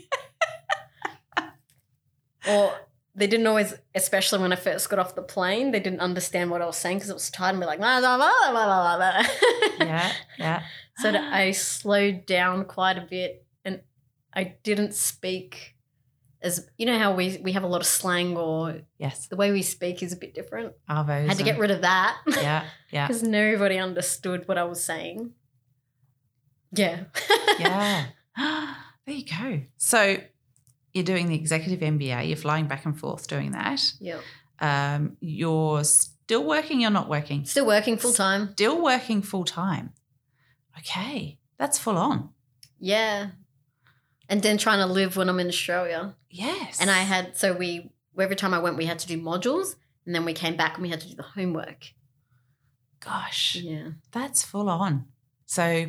[2.48, 2.72] or
[3.14, 6.62] they didn't always, especially when I first got off the plane, they didn't understand what
[6.62, 8.96] I was saying because it was tight and be like, blah, blah, blah, blah, blah,
[8.96, 9.22] blah.
[9.87, 10.12] Yeah.
[10.38, 10.62] Yeah.
[10.96, 13.44] so I slowed down quite a bit
[14.35, 15.77] I didn't speak
[16.42, 19.29] as, you know, how we, we have a lot of slang or Yes.
[19.29, 20.73] the way we speak is a bit different.
[20.90, 21.09] Arvos.
[21.25, 22.64] I had to get rid of that Yeah.
[22.90, 23.07] Yeah.
[23.07, 25.33] because nobody understood what I was saying.
[26.73, 27.05] Yeah.
[27.59, 28.07] Yeah.
[29.07, 29.61] there you go.
[29.77, 30.16] So
[30.95, 33.81] you're doing the executive MBA, you're flying back and forth doing that.
[34.01, 34.18] yeah.
[34.59, 37.45] Um, you're still working, you're not working.
[37.45, 38.53] Still working full time.
[38.53, 39.92] Still working full time.
[40.79, 41.38] Okay.
[41.59, 42.31] That's full on.
[42.81, 43.31] Yeah.
[44.33, 46.14] And then trying to live when I'm in Australia.
[46.31, 46.81] Yes.
[46.81, 49.75] And I had, so we, every time I went, we had to do modules.
[50.07, 51.92] And then we came back and we had to do the homework.
[53.01, 53.88] gosh, Yeah.
[54.11, 55.05] that's full on.
[55.45, 55.87] So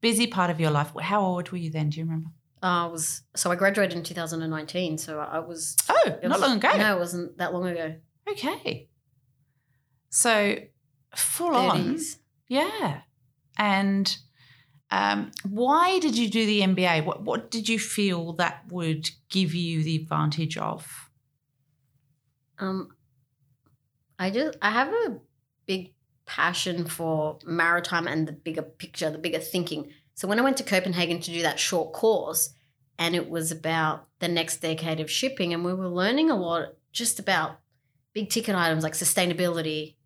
[0.00, 0.90] busy part of your life.
[1.00, 1.90] How old were you then?
[1.90, 2.30] Do you remember?
[2.62, 4.96] I was, so I graduated in 2019.
[4.98, 6.72] So I was, Oh, not was- long ago.
[6.78, 7.94] No, it wasn't that long ago.
[8.30, 8.88] Okay.
[10.10, 10.56] So
[11.14, 11.94] full on.
[11.96, 12.16] 30s.
[12.48, 13.00] Yeah.
[13.58, 14.16] And
[14.90, 17.04] um, why did you do the MBA?
[17.04, 21.10] What what did you feel that would give you the advantage of?
[22.58, 22.94] Um,
[24.18, 25.18] I just I have a
[25.66, 25.92] big
[26.24, 29.90] passion for maritime and the bigger picture, the bigger thinking.
[30.14, 32.54] So when I went to Copenhagen to do that short course,
[32.98, 36.74] and it was about the next decade of shipping, and we were learning a lot
[36.92, 37.58] just about
[38.12, 39.96] big ticket items like sustainability,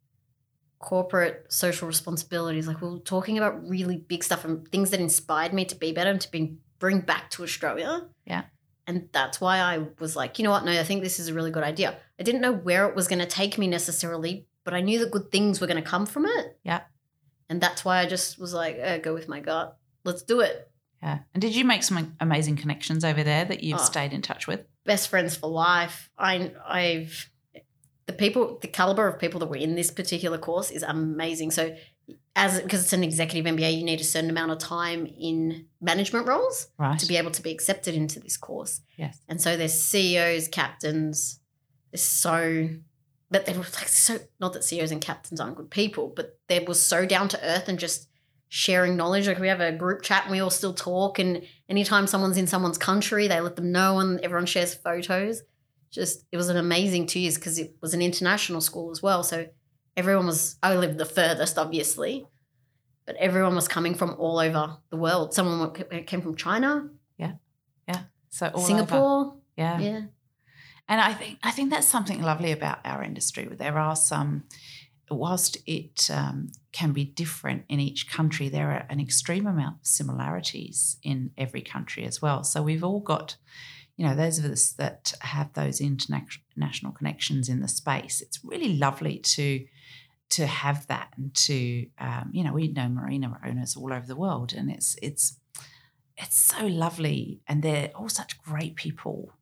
[0.80, 2.66] corporate social responsibilities.
[2.66, 5.92] Like we were talking about really big stuff and things that inspired me to be
[5.92, 8.08] better and to be, bring back to Australia.
[8.26, 8.44] Yeah.
[8.86, 10.64] And that's why I was like, you know what?
[10.64, 11.96] No, I think this is a really good idea.
[12.18, 15.12] I didn't know where it was going to take me necessarily, but I knew that
[15.12, 16.58] good things were going to come from it.
[16.64, 16.80] Yeah.
[17.48, 19.76] And that's why I just was like, uh, go with my gut.
[20.04, 20.70] Let's do it.
[21.02, 21.20] Yeah.
[21.34, 23.84] And did you make some amazing connections over there that you've Oh.
[23.84, 24.64] stayed in touch with?
[24.86, 26.10] best friends for life.
[26.18, 27.29] I I've
[28.10, 31.50] the people the caliber of people that were in this particular course is amazing.
[31.52, 31.76] So
[32.34, 36.26] as because it's an executive MBA, you need a certain amount of time in management
[36.26, 36.98] roles Right.
[36.98, 38.80] to be able to be accepted into this course.
[38.96, 39.20] yes.
[39.28, 41.40] And so there's CEOs, captains.
[41.92, 42.68] There's so
[43.32, 46.58] but they were like so not that CEOs and captains aren't good people, but they
[46.60, 48.08] were so down to earth and just
[48.48, 49.28] sharing knowledge.
[49.28, 51.20] Like we have a group chat and we all still talk.
[51.20, 55.42] And anytime someone's in someone's country, they let them know and everyone shares photos.
[55.90, 59.22] Just it was an amazing two years because it was an international school as well.
[59.22, 59.46] So
[59.96, 62.26] everyone was I lived the furthest, obviously.
[63.06, 65.34] But everyone was coming from all over the world.
[65.34, 65.72] Someone
[66.06, 67.32] came from China, Yeah,
[67.88, 68.02] yeah.
[68.28, 68.66] So all over.
[68.66, 69.34] Singapore.
[69.56, 69.80] Yeah.
[69.80, 70.00] Yeah.
[70.88, 73.46] And I think I think that's something lovely about our industry.
[73.46, 74.44] There are some,
[75.10, 79.86] whilst it um, can be different in each country, there are an extreme amount of
[79.86, 82.44] similarities in every country as well.
[82.44, 83.36] So we've all got,
[84.00, 88.22] you know, those of us that have those international connections in the space.
[88.22, 89.66] It's really lovely to
[90.30, 94.16] to have that and to um, you know we know marina owners all over the
[94.16, 95.38] world and it's it's
[96.16, 99.32] it's so lovely and they're all such great people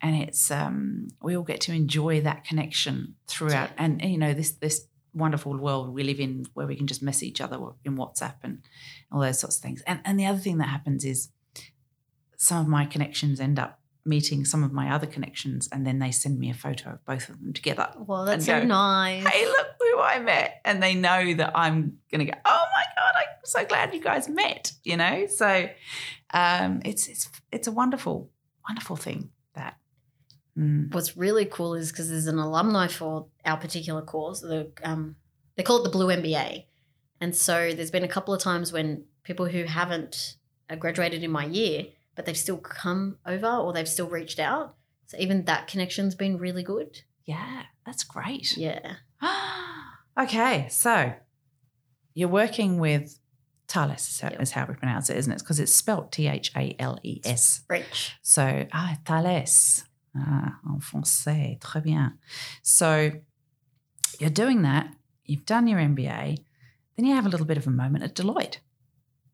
[0.00, 4.52] and it's um, we all get to enjoy that connection throughout and, you know this
[4.52, 8.36] this wonderful world we live in where we can just mess each other in whatsapp
[8.44, 8.62] and
[9.10, 11.30] all those sorts of things and and the other thing that happens is
[12.38, 16.10] some of my connections end up meeting some of my other connections and then they
[16.10, 19.26] send me a photo of both of them together Well, that's And so nice.
[19.26, 23.14] hey look who i met and they know that i'm gonna go oh my god
[23.20, 25.68] i'm so glad you guys met you know so
[26.32, 28.30] um it's it's it's a wonderful
[28.68, 29.76] wonderful thing that
[30.58, 30.92] Mm.
[30.92, 34.40] What's really cool is because there's an alumni for our particular course.
[34.40, 35.14] The um,
[35.56, 36.64] they call it the Blue MBA,
[37.20, 40.34] and so there's been a couple of times when people who haven't
[40.68, 41.86] uh, graduated in my year,
[42.20, 44.74] but they've still come over or they've still reached out.
[45.06, 47.00] So even that connection's been really good.
[47.24, 48.96] yeah that's great Yeah.
[50.20, 51.14] okay so
[52.12, 53.18] you're working with
[53.68, 54.42] Thales is how, Yep.
[54.42, 55.38] is how we pronounce it, isn't it?
[55.38, 57.62] Because it's spelled T H A L E S.
[57.66, 58.16] French.
[58.20, 59.84] So, ah, Thales.
[60.14, 61.58] Ah, en français.
[61.60, 62.18] Très bien.
[62.62, 63.12] So,
[64.18, 64.92] you're doing that.
[65.24, 66.38] You've done your MBA.
[66.96, 68.58] Then you have a little bit of a moment at Deloitte.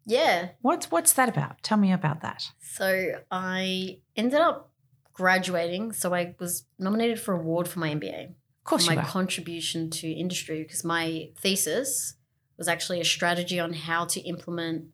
[0.07, 0.51] Yeah.
[0.63, 1.63] What's what's that about?
[1.63, 2.51] Tell me about that.
[2.61, 4.71] So I ended up
[5.13, 5.93] graduating.
[5.93, 8.29] So I was nominated for award for my MBA.
[8.29, 12.15] Of course, my contribution to industry because my thesis
[12.57, 14.87] was actually a strategy on how to implement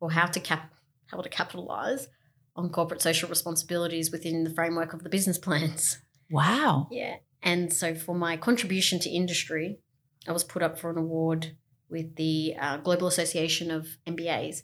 [0.00, 0.72] or how to cap
[1.06, 2.08] how to capitalize
[2.56, 5.98] on corporate social responsibilities within the framework of the business plans.
[6.30, 6.88] Wow.
[6.90, 7.16] Yeah.
[7.42, 9.78] And so for my contribution to industry,
[10.26, 11.56] I was put up for an award
[11.88, 14.62] with the uh, Global Association of MBAs,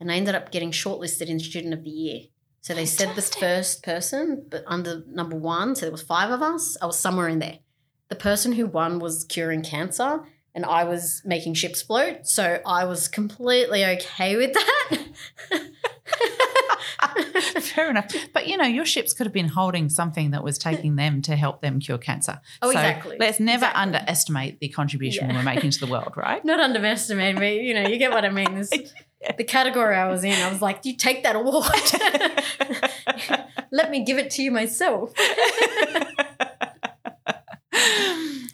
[0.00, 2.20] and I ended up getting shortlisted in Student of the Year.
[2.60, 6.42] So they said the first person, but under number one, so there was five of
[6.42, 6.76] us.
[6.82, 7.60] I was somewhere in there.
[8.08, 12.26] The person who won was curing cancer, and I was making ships float.
[12.26, 14.98] So I was completely okay with that.
[17.60, 18.12] Fair enough.
[18.34, 21.36] But you know, your ships could have been holding something that was taking them to
[21.36, 22.40] help them cure cancer.
[22.62, 23.16] Oh, So exactly.
[23.20, 23.82] Let's never Exactly.
[23.82, 25.36] underestimate the contribution Yeah.
[25.36, 26.44] we're making to the world, right?
[26.44, 28.54] Not underestimate me, you know, you get what I mean.
[28.54, 28.70] This,
[29.36, 31.64] the category I was in, I was like, you take that award.
[33.70, 35.12] Let me give it to you myself.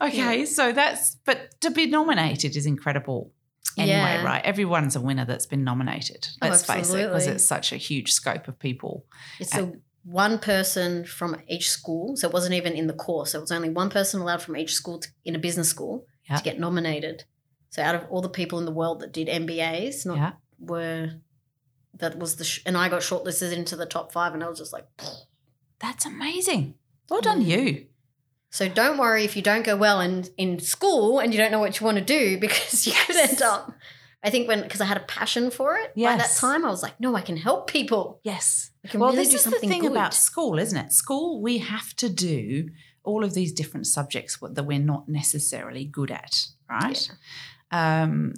[0.02, 3.32] okay, so that's but to be nominated is incredible.
[3.78, 4.22] Anyway, Yeah.
[4.24, 4.44] right?
[4.44, 6.28] Everyone's a winner that's been nominated.
[6.42, 9.04] Oh, Let's face it, because it's such a huge scope of people.
[9.40, 9.72] It's a
[10.04, 12.16] one person from each school.
[12.16, 13.34] So it wasn't even in the course.
[13.34, 16.36] It was only one person allowed from each school to, in a business school Yeah.
[16.36, 17.24] to get nominated.
[17.70, 20.32] So out of all the people in the world that did MBAs, not Yeah.
[20.58, 21.10] were
[21.96, 24.58] that was the sh- and I got shortlisted into the top five, and I was
[24.58, 24.86] just like,
[25.80, 26.74] That's amazing.
[27.08, 27.46] Well done, Mm.
[27.46, 27.86] you.
[28.54, 31.58] So don't worry if you don't go well in, in school and you don't know
[31.58, 33.72] what you want to do because you could end up.
[34.22, 36.80] I think when because I had a passion for it by that time, I was
[36.80, 38.20] like, no, I can help people.
[38.22, 38.70] Yes.
[38.84, 39.90] I can well, really this do is the something thing good.
[39.90, 40.92] about school, isn't it?
[40.92, 42.68] School, we have to do
[43.02, 47.10] all of these different subjects that we're not necessarily good at, right?
[47.72, 48.34] Um,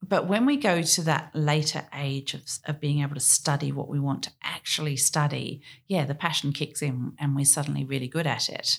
[0.00, 3.88] but when we go to that later age of, of being able to study what
[3.88, 8.26] we want to actually study, yeah, the passion kicks in and we're suddenly really good
[8.26, 8.78] at it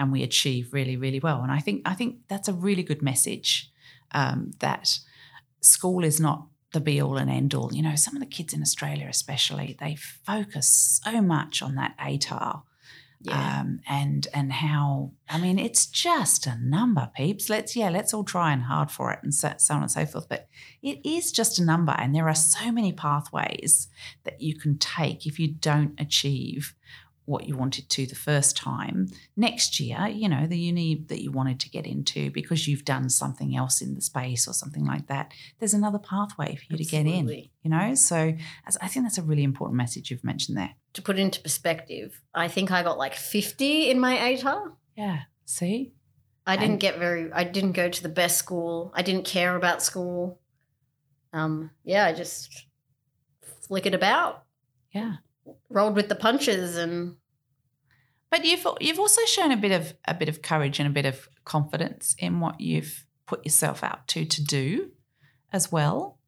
[0.00, 1.42] and we achieve really, really well.
[1.42, 3.70] And I think I think that's a really good message
[4.12, 4.98] um, that
[5.60, 7.72] school is not the be all and end all.
[7.72, 11.96] You know, some of the kids in Australia, especially, they focus so much on that
[11.98, 12.62] ATAR.
[13.22, 13.60] Yeah.
[13.60, 17.50] Um, and and how I mean it's just a number, peeps.
[17.50, 20.06] Let's yeah, let's all try and hard for it and so, so on and so
[20.06, 20.26] forth.
[20.26, 20.48] But
[20.82, 23.88] it is just a number, and there are so many pathways
[24.24, 26.74] that you can take if you don't achieve
[27.30, 29.06] what you wanted to the first time.
[29.36, 33.08] Next year, you know, the uni that you wanted to get into because you've done
[33.08, 36.84] something else in the space or something like that, there's another pathway for you to
[36.84, 37.94] get in, you know?
[37.94, 38.34] So
[38.66, 40.74] as- I think that's a really important message you've mentioned there.
[40.94, 44.72] To put it into perspective, I think I got like 50 in my ATAR.
[44.96, 45.20] Yeah.
[45.44, 45.92] See?
[46.46, 48.92] I didn't get very, I didn't go to the best school.
[48.94, 50.40] I didn't care about school.
[51.32, 52.66] Um, yeah, I just
[53.68, 54.44] flickered about,
[54.92, 55.16] Yeah.
[55.68, 57.16] rolled with the punches and
[58.30, 61.06] But you've you've also shown a bit of a bit of courage and a bit
[61.06, 64.90] of confidence in what you've put yourself out to to do
[65.52, 66.18] as well.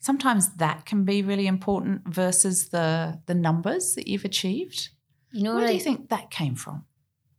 [0.00, 4.90] Sometimes that can be really important versus the the numbers that you've achieved.
[5.32, 6.84] you know Where do I you think that came from?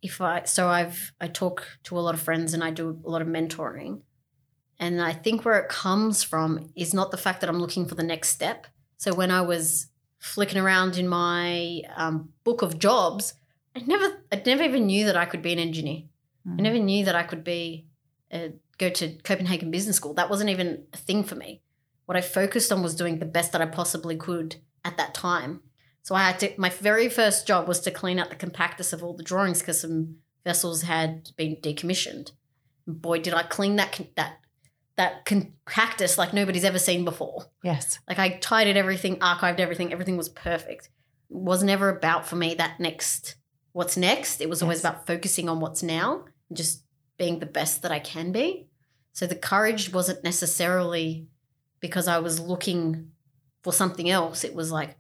[0.01, 3.09] if I so I've I talk to a lot of friends and I do a
[3.09, 4.01] lot of mentoring.
[4.79, 7.95] And I think where it comes from is not the fact that I'm looking for
[7.95, 8.67] the next step.
[8.97, 9.87] So when I was
[10.19, 13.33] flicking around in my um, book of jobs,
[13.77, 16.03] I never I never even knew that I could be an engineer.
[16.47, 16.59] Mm.
[16.59, 17.87] I never knew that I could be
[18.31, 20.13] uh, go to Copenhagen Business School.
[20.13, 21.61] That wasn't even a thing for me.
[22.05, 25.61] What I focused on was doing the best that I possibly could at that time.
[26.01, 26.53] So I had to.
[26.57, 29.81] My very first job was to clean out the compactus of all the drawings because
[29.81, 32.31] some vessels had been decommissioned.
[32.87, 34.39] Boy, did I clean that that
[34.95, 37.45] that compactus like nobody's ever seen before.
[37.63, 37.99] Yes.
[38.07, 40.89] Like I tidied everything, archived everything, everything was perfect.
[41.29, 43.35] It was never about for me that next
[43.77, 44.41] what's next.
[44.41, 46.83] It was always about focusing on what's now and just
[47.19, 48.67] being the best that I can be.
[49.13, 51.27] So the courage wasn't necessarily
[51.79, 53.11] because I was looking
[53.61, 54.43] for something else.
[54.43, 54.97] It was like,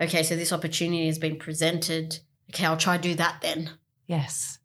[0.00, 2.18] okay, so this opportunity has been presented.
[2.50, 3.72] Okay, I'll try to do that then.
[4.06, 4.58] Yes.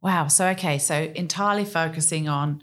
[0.00, 0.28] Wow.
[0.28, 2.62] So okay, so entirely focusing on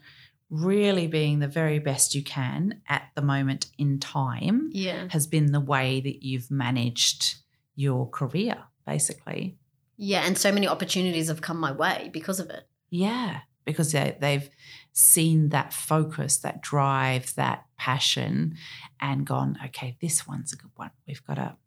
[0.50, 5.08] really being the very best you can at the moment in time Yeah.
[5.10, 7.36] has been the way that you've managed
[7.76, 9.58] your career, basically.
[9.98, 10.26] Yeah.
[10.26, 12.68] And so many opportunities have come my way because of it.
[12.90, 14.50] Yeah, because they, they've
[14.94, 18.56] seen that focus, that drive, that passion,
[19.02, 20.92] and gone, okay, this one's a good one.
[21.08, 21.58] We've got to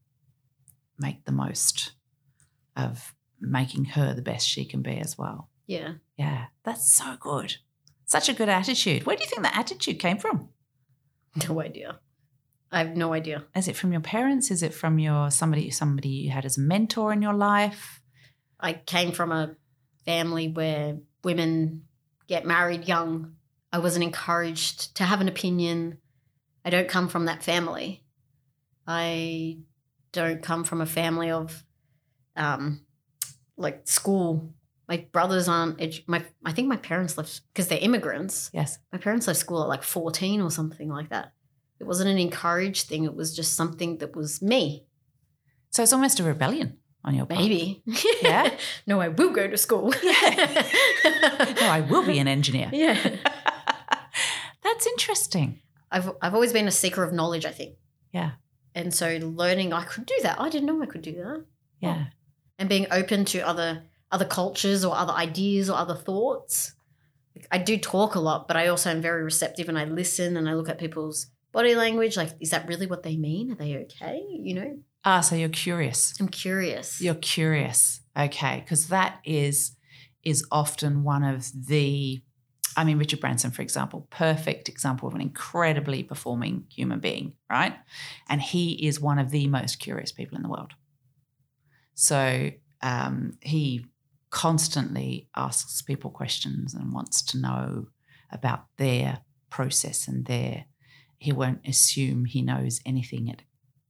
[0.99, 1.93] make the most
[2.77, 5.49] of making her the best she can be as well.
[5.67, 5.95] Yeah.
[6.17, 7.57] Yeah, that's so good.
[8.05, 9.07] Such a good attitude.
[9.07, 10.49] Where do you think that attitude came from?
[11.49, 12.01] No idea.
[12.73, 13.45] I have no idea.
[13.55, 14.51] Is it from your parents?
[14.51, 18.00] Is it from your somebody somebody you had as a mentor in your life?
[18.63, 19.57] I came from a
[20.05, 21.85] family where women
[22.27, 23.37] get married young.
[23.73, 25.99] I wasn't encouraged to have an opinion.
[26.65, 28.05] I don't come from that family.
[28.87, 29.59] I
[30.13, 31.65] don't come from a family of
[32.37, 32.85] um,
[33.57, 34.53] like school.
[34.89, 35.79] My brothers aren't.
[35.79, 38.51] Edu- my I think my parents left because they're immigrants.
[38.53, 38.79] Yes.
[38.93, 41.33] My parents left school at like fourteen or something like that.
[41.79, 43.05] It wasn't an encouraged thing.
[43.05, 44.87] It was just something that was me.
[45.71, 47.27] So it's almost a rebellion on your.
[47.29, 47.83] Maybe.
[48.23, 48.55] Yeah.
[48.87, 49.93] no, I will go to school.
[50.03, 51.55] Yeah.
[51.61, 52.71] No, I will be an engineer.
[52.73, 53.17] yeah.
[54.63, 55.61] That's interesting.
[55.91, 57.77] I've I've always been a seeker of knowledge, I think.
[58.13, 58.33] Yeah.
[58.75, 60.41] And so learning I could do that.
[60.41, 61.45] I didn't know I could do that.
[61.81, 62.07] Yeah.
[62.59, 63.83] And being open to other
[64.13, 66.75] other cultures or other ideas or other thoughts.
[67.51, 70.49] I do talk a lot, but I also am very receptive and I listen and
[70.49, 72.17] I look at people's body language.
[72.17, 73.53] Like, is that really what they mean?
[73.53, 74.23] Are they okay?
[74.29, 74.79] You know?
[75.05, 76.15] Ah, so you're curious.
[76.21, 77.01] I'm curious.
[77.01, 78.01] You're curious.
[78.17, 78.61] Okay.
[78.61, 79.77] Because that is
[80.23, 82.23] is often one of the
[82.77, 87.75] I mean, Richard Branson, for example, perfect example of an incredibly performing human being, right?
[88.29, 90.75] And he is one of the most curious people in the world.
[91.95, 93.87] So um, he
[94.31, 97.89] constantly asks people questions and wants to know
[98.31, 99.21] about their
[99.51, 100.67] process and their.
[101.19, 103.43] He won't assume he knows anything at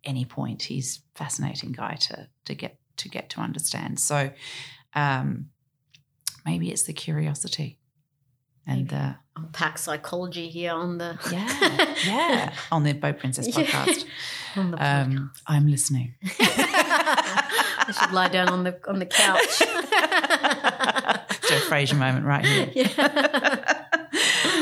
[0.05, 0.63] any point.
[0.63, 3.99] He's a fascinating guy to to get to get to understand.
[4.01, 4.31] So
[4.95, 5.51] um,
[6.45, 7.79] maybe it's the curiosity
[8.67, 13.65] and uh, Unpack psychology here on the yeah yeah on the Boat Princess Yeah.
[13.65, 14.05] podcast.
[14.57, 15.05] on the podcast.
[15.07, 16.15] Um, I'm listening.
[16.41, 19.63] I should lie down on the on the couch.
[21.49, 22.71] Joe Frazier moment right here.
[22.75, 23.87] yeah.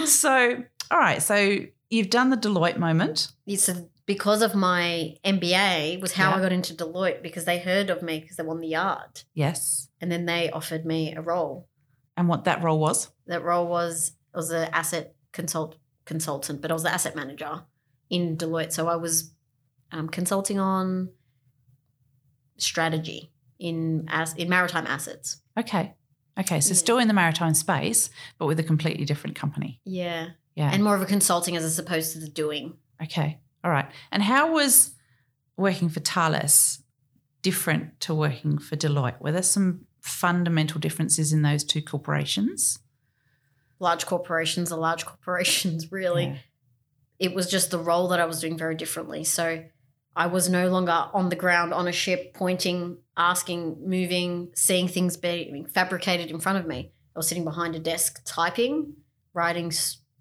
[0.04, 1.20] so, all right.
[1.22, 1.58] So
[1.90, 3.28] you've done the Deloitte moment.
[3.46, 6.36] It's a, because of my MBA was how Yeah.
[6.36, 9.88] I got into Deloitte because they heard of me because they won the yard, Yes.
[10.00, 11.68] and then they offered me a role.
[12.16, 13.10] And what that role was.
[13.26, 17.64] That role was I was an asset consult consultant, but I was the asset manager
[18.08, 18.72] in Deloitte.
[18.72, 19.32] So I was
[19.92, 21.10] um, consulting on
[22.56, 25.42] strategy in as in maritime assets.
[25.58, 25.94] Okay.
[26.38, 26.60] Okay.
[26.60, 26.76] So Yeah.
[26.76, 29.80] still in the maritime space, but with a completely different company.
[29.84, 30.70] Yeah, Yeah.
[30.72, 32.78] and more of a consulting as opposed to the doing.
[33.02, 33.38] okay.
[33.64, 33.86] All right.
[34.12, 34.92] And how was
[35.56, 36.80] working for Thales
[37.42, 39.20] different to working for Deloitte?
[39.20, 42.78] Were there some fundamental differences in those two corporations?
[43.80, 46.24] Large corporations are large corporations, really.
[46.24, 46.36] Yeah.
[47.18, 49.24] it was just the role that I was doing very differently.
[49.24, 49.64] So
[50.16, 55.16] I was no longer on the ground on a ship, pointing, asking, moving, seeing things
[55.16, 56.92] being fabricated in front of me.
[57.14, 58.94] I was sitting behind a desk typing,
[59.32, 59.72] writing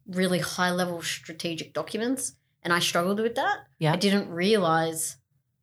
[0.08, 2.34] really high level strategic documents,
[2.68, 3.59] and I struggled with that.
[3.80, 3.93] Yeah.
[3.93, 5.15] I didn't realize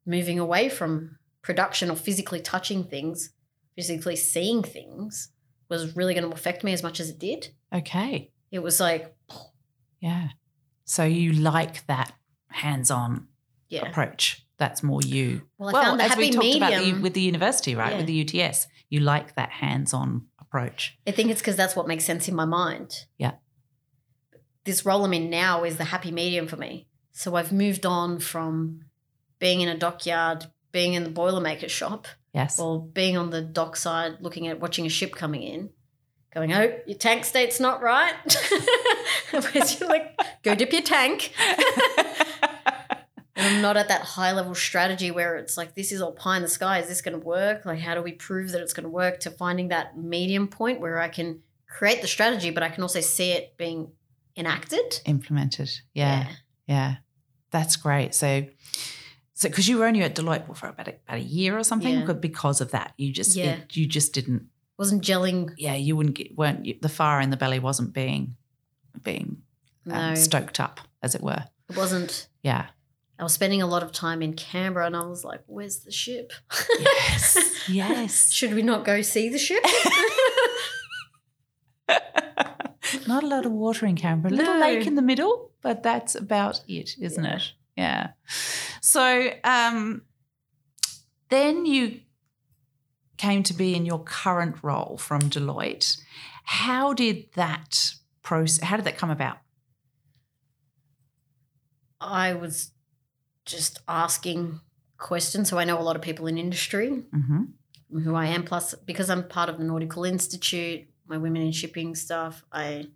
[0.06, 3.34] moving away from production or physically touching things,
[3.76, 5.28] physically seeing things
[5.68, 7.48] was really going to affect me as much as it did.
[7.74, 8.30] Okay.
[8.50, 9.14] It was like,
[10.00, 10.28] Yeah.
[10.86, 12.14] So you like that
[12.48, 13.28] hands-on
[13.68, 13.86] yeah.
[13.86, 14.46] approach.
[14.56, 15.42] That's more you.
[15.58, 16.62] Well, I found the as happy we talked medium.
[16.62, 17.92] about the, with the university, right?
[17.92, 17.98] Yeah.
[17.98, 20.96] With the UTS, you like that hands-on approach.
[21.06, 23.04] I think it's because that's what makes sense in my mind.
[23.18, 23.32] Yeah.
[24.64, 26.88] This role I'm in now is the happy medium for me.
[27.14, 28.84] So I've moved on from
[29.38, 32.58] being in a dockyard, being in the Boilermaker shop, Yes.
[32.58, 35.70] or being on the dockside looking at watching a ship coming in,
[36.34, 38.12] going, oh, your tank state's not right.
[39.30, 41.32] Whereas you're like, go dip your tank.
[43.36, 46.36] And I'm not at that high level strategy where it's like, this is all pie
[46.36, 46.78] in the sky.
[46.78, 47.64] Is this going to work?
[47.64, 49.18] Like, how do we prove that it's going to work?
[49.20, 53.00] To finding that medium point where I can create the strategy, but I can also
[53.00, 53.90] see it being
[54.36, 55.00] enacted.
[55.04, 55.68] Implemented.
[55.94, 56.28] Yeah.
[56.68, 56.96] Yeah.
[57.54, 58.14] That's great.
[58.16, 58.46] So,
[59.34, 62.00] so because you were only at Deloitte for about a, about a year or something,
[62.00, 62.04] Yeah.
[62.04, 63.52] but because of that, you just Yeah.
[63.52, 64.48] it- you just didn't.
[64.76, 65.54] Wasn't gelling.
[65.56, 68.34] Yeah, you wouldn't get weren't you, the fire in the belly wasn't being
[69.04, 69.42] being
[69.84, 71.44] No, um, stoked up, as it were.
[71.70, 72.26] it wasn't.
[72.42, 72.66] Yeah.
[73.20, 75.92] I was spending a lot of time in Canberra and I was like, where's the
[75.92, 76.32] ship?
[76.80, 77.38] Yes.
[77.68, 78.32] yes.
[78.32, 79.62] Should we not go see the ship?
[83.06, 84.32] Not a lot of water in Canberra.
[84.32, 84.60] A little No.
[84.60, 87.36] lake in the middle, but that's about it, isn't Yeah.
[87.36, 87.52] it?
[87.76, 88.10] Yeah.
[88.80, 90.02] So um,
[91.28, 92.00] then you
[93.16, 96.00] came to be in your current role from Deloitte.
[96.44, 98.62] How did that process?
[98.64, 99.38] How did that come about?
[102.00, 102.70] I was
[103.46, 104.60] just asking
[104.98, 105.48] questions.
[105.48, 107.04] So I know a lot of people in industry.
[107.14, 107.98] Mm-hmm.
[108.00, 108.42] who I am.
[108.44, 112.86] Plus, because I'm part of the Nautical Institute, my women in shipping stuff, I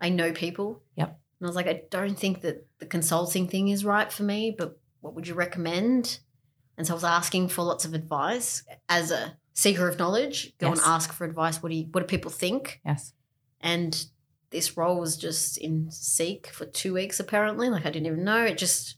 [0.00, 0.82] I know people.
[0.96, 1.08] Yep.
[1.08, 4.54] And I was like, I don't think that the consulting thing is right for me,
[4.56, 6.18] but what would you recommend?
[6.76, 10.54] And so I was asking for lots of advice as a seeker of knowledge.
[10.58, 11.62] Go and ask for advice.
[11.62, 12.80] What do you, what do people think?
[12.84, 13.12] Yes.
[13.60, 14.06] And
[14.50, 17.68] this role was just in Seek for two weeks apparently.
[17.68, 18.44] Like I didn't even know.
[18.44, 18.96] It just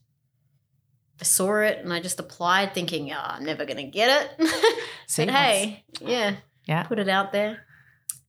[1.19, 4.49] I saw it and I just applied thinking, oh, I'm never gonna get it.
[5.17, 6.83] But hey, yeah, Yeah.
[6.83, 7.59] put it out there.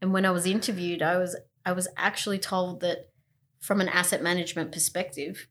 [0.03, 3.11] And when I was interviewed, I was I was actually told that
[3.61, 5.49] from an asset management perspective,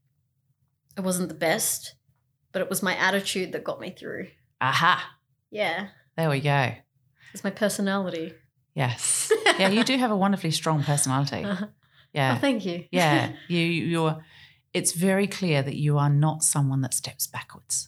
[0.97, 1.95] it wasn't the best,
[2.51, 4.27] but it was my attitude that got me through.
[4.61, 5.17] Aha.
[5.51, 5.87] Yeah,
[6.17, 6.73] There we go.
[7.33, 8.33] it's my personality.
[8.73, 9.31] Yes.
[9.57, 11.43] Yeah, you do have a wonderfully strong personality.
[11.45, 11.69] Oh,
[12.11, 12.37] Yeah.
[12.39, 12.85] thank you.
[12.91, 13.31] Yeah.
[13.47, 14.23] You you're
[14.73, 17.87] it's very clear that you are not someone that steps backwards.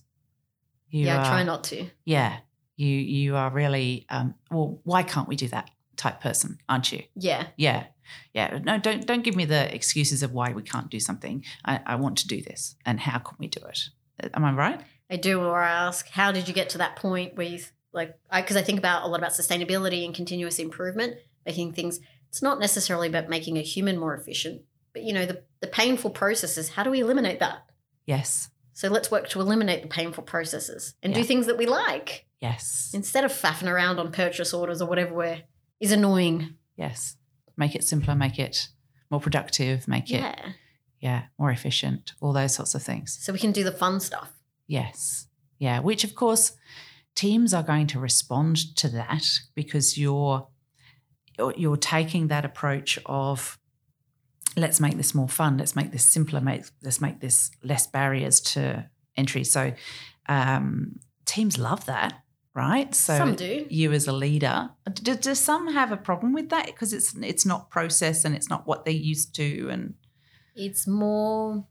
[0.90, 1.88] You yeah, I try not to.
[2.06, 2.38] Yeah.
[2.78, 7.04] You you are really um well, why can't we do that type person, aren't you?
[7.16, 7.86] Yeah, Yeah.
[8.34, 8.60] Yeah.
[8.64, 11.44] No, don't don't give me the excuses of why we can't do something.
[11.66, 12.76] I, I want to do this.
[12.86, 13.90] And how can we do it?
[14.34, 14.82] Am I right?
[15.10, 15.42] I do.
[15.42, 17.60] Or I ask, how did you get to that point where you
[17.92, 18.18] like?
[18.34, 22.00] Because I, think about a lot about sustainability and continuous improvement, making things.
[22.30, 24.62] It's not necessarily about making a human more efficient,
[24.94, 26.70] but you know the the painful processes.
[26.70, 27.66] How do we eliminate that?
[28.06, 28.50] Yes.
[28.74, 32.92] So let's work to eliminate the painful processes and do things that we like Yes.
[32.94, 35.42] instead of faffing around on purchase orders or whatever where
[35.80, 36.56] is annoying.
[36.76, 37.16] Yes.
[37.56, 38.68] Make it simpler, make it
[39.10, 40.52] more productive, make it Yeah.
[41.00, 43.18] yeah, more efficient, all those sorts of things.
[43.22, 44.32] So we can do the fun stuff.
[44.68, 45.28] Yes.
[45.60, 46.54] Yeah, which of course
[47.16, 49.24] teams are going to respond to that
[49.56, 50.48] because you're
[51.38, 53.58] you're, you're taking that approach of
[54.56, 58.40] let's make this more fun, let's make this simpler, make let's make this less barriers
[58.40, 59.44] to entry.
[59.44, 59.74] So
[60.28, 62.22] um, teams love that,
[62.58, 62.94] right?
[62.96, 63.68] So Some do.
[63.70, 67.46] you as a leader, do, do some have a problem with that because it's it's
[67.46, 69.94] not process and it's not what they're used to and
[70.56, 71.68] It's more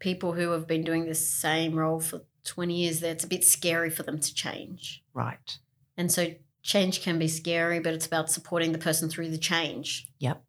[0.00, 3.44] people who have been doing the same role for 20 years that it's a bit
[3.44, 5.04] scary for them to change.
[5.14, 5.58] right.
[5.96, 10.08] And so change can be scary, but it's about supporting the person through the change.
[10.18, 10.42] Yep.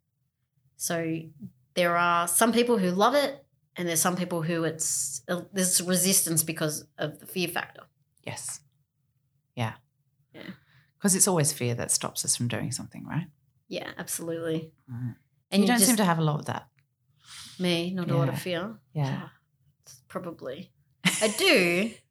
[0.78, 1.20] So
[1.76, 3.46] there are some people who love it,
[3.76, 7.84] and there's some people who it's there's resistance because of the fear factor.
[8.26, 8.62] Yes.
[9.56, 9.74] Yeah.
[10.34, 10.42] Yeah.
[10.98, 13.28] Because it's always fear that stops us from doing something, right?
[13.68, 14.72] Yeah, absolutely.
[14.92, 15.16] Mm.
[15.52, 16.68] And you don't just, seem to have a lot of that.
[17.60, 18.76] me, not a lot of fear.
[18.94, 19.30] Yeah.
[19.84, 20.72] It's probably.
[21.22, 21.92] I do.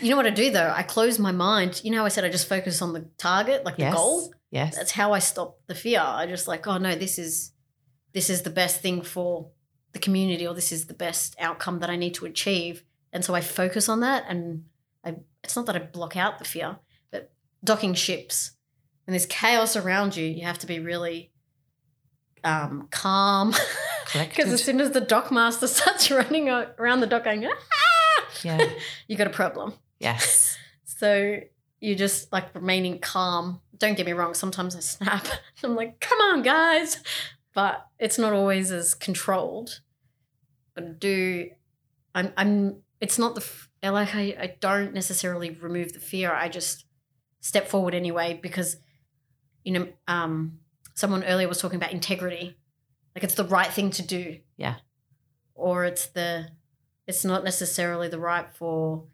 [0.00, 0.72] You know what I do though?
[0.72, 1.80] I close my mind.
[1.82, 3.92] You know how I said I just focus on the target, like Yes.
[3.92, 4.32] the goal?
[4.52, 4.76] Yes.
[4.76, 6.00] That's how I stop the fear.
[6.00, 7.50] I just like, oh no, this is
[8.12, 9.50] this is the best thing for
[9.92, 12.84] the community or this is the best outcome that I need to achieve.
[13.12, 14.66] And so I focus on that and
[15.04, 16.78] I it's not that I block out the fear,
[17.10, 17.32] but
[17.64, 18.52] docking ships
[19.08, 21.32] and there's chaos around you, you have to be really
[22.44, 23.54] um, calm.
[24.14, 28.70] Because as soon as the dockmaster starts running around the dock going, ah, yeah.
[29.06, 29.74] you got a problem.
[30.00, 30.56] Yes.
[30.86, 31.40] So
[31.78, 33.60] you just like remaining calm.
[33.76, 35.26] Don't get me wrong, sometimes I snap.
[35.62, 37.02] I'm like, come on, guys.
[37.52, 39.80] But it's not always as controlled.
[40.74, 41.50] But I do
[42.14, 43.46] I'm I'm it's not the
[43.82, 46.32] f- like I, I don't necessarily remove the fear.
[46.32, 46.84] I just
[47.40, 48.76] step forward anyway because
[49.64, 50.58] you know, um
[50.94, 52.56] someone earlier was talking about integrity.
[53.14, 54.38] Like it's the right thing to do.
[54.56, 54.76] Yeah.
[55.54, 56.48] Or it's the
[57.06, 59.06] it's not necessarily the right for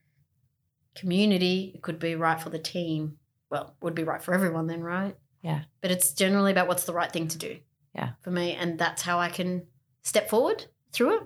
[0.94, 1.72] community.
[1.74, 3.18] It could be right for the team.
[3.50, 5.16] Well, would be right for everyone then, right?
[5.42, 5.62] Yeah.
[5.80, 7.58] But it's generally about what's the right thing to do.
[7.94, 8.10] Yeah.
[8.22, 8.52] For me.
[8.52, 9.66] And that's how I can
[10.02, 11.22] step forward through it.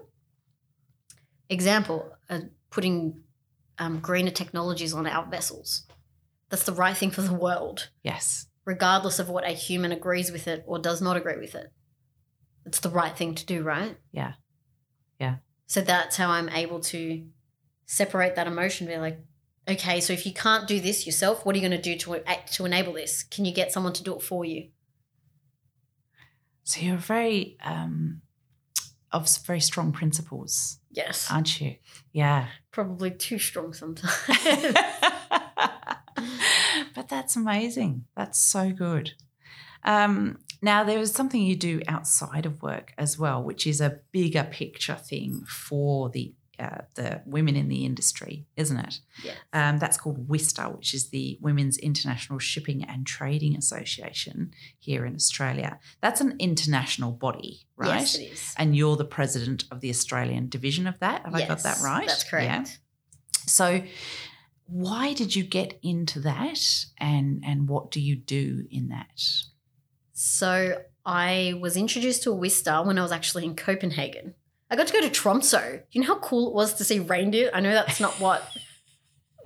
[1.48, 3.20] Example, uh, putting
[3.78, 5.86] um, greener technologies on our vessels.
[6.50, 8.46] That's the right thing for the world, Yes.
[8.64, 11.72] regardless of what a human agrees with it or does not agree with it.
[12.64, 13.96] It's the right thing to do, right?
[14.12, 14.32] Yeah.
[15.18, 15.36] Yeah.
[15.66, 17.26] So that's how I'm able to
[17.86, 18.86] separate that emotion.
[18.86, 19.20] Be like,
[19.68, 22.22] okay, so if you can't do this yourself, what are you going to do to
[22.52, 23.22] to enable this?
[23.22, 24.68] Can you get someone to do it for you?
[26.64, 28.22] So you're very um
[29.10, 31.76] of very strong principles, Yes, aren't you?
[32.12, 32.46] Yeah.
[32.70, 34.14] probably too strong sometimes.
[36.94, 38.04] but that's amazing.
[38.16, 39.12] That's so good.
[39.84, 44.00] Um, now, there is something you do outside of work as well, which is a
[44.12, 49.00] bigger picture thing for the uh, the women in the industry, isn't it?
[49.22, 49.36] yes.
[49.52, 55.14] Um, that's called WISTA, which is the Women's International Shipping and Trading Association here in
[55.14, 55.78] Australia.
[56.00, 58.00] That's an international body, right?
[58.00, 58.54] Yes, it is.
[58.58, 61.24] And you're the president of the Australian division of that.
[61.24, 62.06] Have I got that right?
[62.06, 62.46] That's correct.
[62.46, 62.64] Yeah.
[63.46, 63.82] So,
[64.66, 66.60] why did you get into that,
[66.98, 69.22] and and what do you do in that?
[70.12, 74.34] So I was introduced to a Wista when I was actually in Copenhagen.
[74.70, 75.60] I got to go to Tromso.
[75.60, 77.50] Do you know how cool it was to see reindeer?
[77.54, 78.42] I know that's not what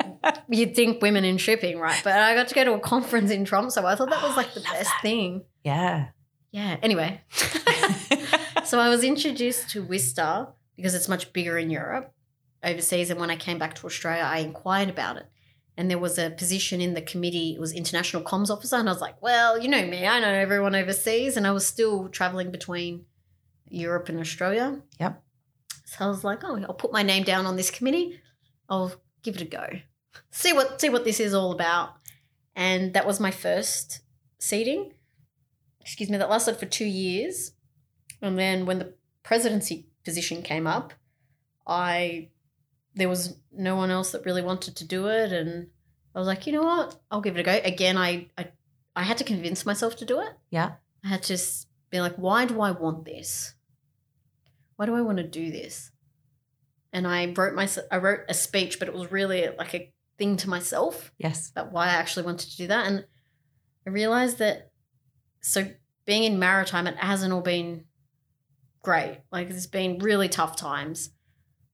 [0.48, 2.00] you'd think women in shipping, right?
[2.02, 3.84] But I got to go to a conference in Tromso.
[3.84, 4.98] I thought that was like the oh, best that.
[5.02, 5.44] thing.
[5.64, 6.08] Yeah.
[6.50, 6.76] Yeah.
[6.82, 7.20] Anyway,
[8.64, 12.12] so I was introduced to Wista because it's much bigger in Europe,
[12.62, 13.10] overseas.
[13.10, 15.26] And when I came back to Australia, I inquired about it.
[15.76, 18.76] And there was a position in the committee, it was international comms officer.
[18.76, 21.38] And I was like, well, you know me, I know everyone overseas.
[21.38, 23.06] And I was still traveling between
[23.72, 24.80] Europe and Australia.
[25.00, 25.22] Yep.
[25.86, 28.20] So I was like, oh, I'll put my name down on this committee.
[28.68, 28.92] I'll
[29.22, 29.66] give it a go.
[30.30, 31.94] See what see what this is all about.
[32.54, 34.00] And that was my first
[34.38, 34.92] seating.
[35.80, 37.52] Excuse me, that lasted for two years.
[38.20, 40.92] And then when the presidency position came up,
[41.66, 42.28] I
[42.94, 45.32] there was no one else that really wanted to do it.
[45.32, 45.68] And
[46.14, 47.00] I was like, you know what?
[47.10, 47.60] I'll give it a go.
[47.64, 48.48] Again, I I,
[48.94, 50.32] I had to convince myself to do it.
[50.50, 50.72] Yeah.
[51.04, 51.38] I had to
[51.90, 53.54] be like, why do I want this?
[54.76, 55.90] Why do I want to do this?
[56.92, 60.36] And I wrote my I wrote a speech, but it was really like a thing
[60.38, 61.50] to myself Yes.
[61.50, 62.86] about why I actually wanted to do that.
[62.86, 63.06] And
[63.86, 64.70] I realized that
[65.40, 65.66] so
[66.04, 67.84] being in maritime, it hasn't all been
[68.82, 69.20] great.
[69.30, 71.10] Like it's been really tough times.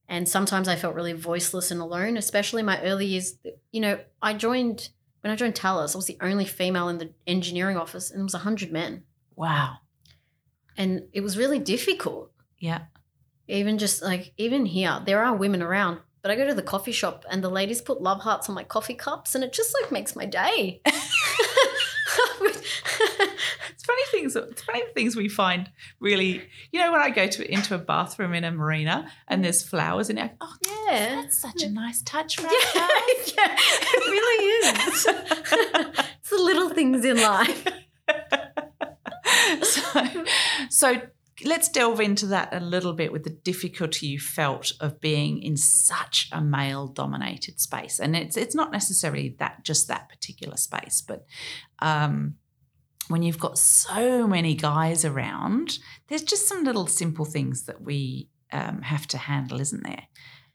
[0.07, 3.37] And sometimes I felt really voiceless and alone, especially my early years.
[3.71, 4.89] You know, I joined
[5.21, 8.23] when I joined Thales, I was the only female in the engineering office, and there
[8.23, 9.03] was 100 men.
[9.35, 9.75] Wow.
[10.77, 12.31] And it was really difficult.
[12.59, 12.83] Yeah.
[13.47, 16.91] Even just like, even here, there are women around, but I go to the coffee
[16.91, 19.91] shop and the ladies put love hearts on my coffee cups, and it just like
[19.91, 20.81] makes my day.
[23.79, 24.35] It's funny things.
[24.35, 26.41] It's funny things we find really.
[26.71, 30.09] You know, when I go to into a bathroom in a marina and there's flowers
[30.09, 30.31] in it.
[30.41, 31.21] Oh, yeah.
[31.21, 32.71] that's such a nice touch, right?
[32.75, 32.87] Yeah,
[33.37, 35.05] yeah, it really is.
[36.19, 37.67] it's the little things in life.
[39.63, 40.25] so,
[40.69, 41.01] so
[41.43, 45.55] let's delve into that a little bit with the difficulty you felt of being in
[45.57, 51.01] such a male dominated space and it's it's not necessarily that just that particular space
[51.01, 51.25] but
[51.79, 52.35] um
[53.09, 58.29] when you've got so many guys around, there's just some little simple things that we
[58.51, 60.03] um, have to handle, isn't there?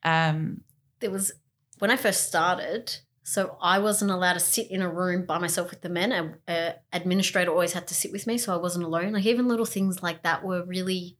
[0.04, 0.60] Um,
[1.00, 1.32] There was
[1.80, 2.96] when I first started.
[3.26, 6.36] So I wasn't allowed to sit in a room by myself with the men.
[6.46, 9.12] An administrator always had to sit with me, so I wasn't alone.
[9.14, 11.16] Like even little things like that were really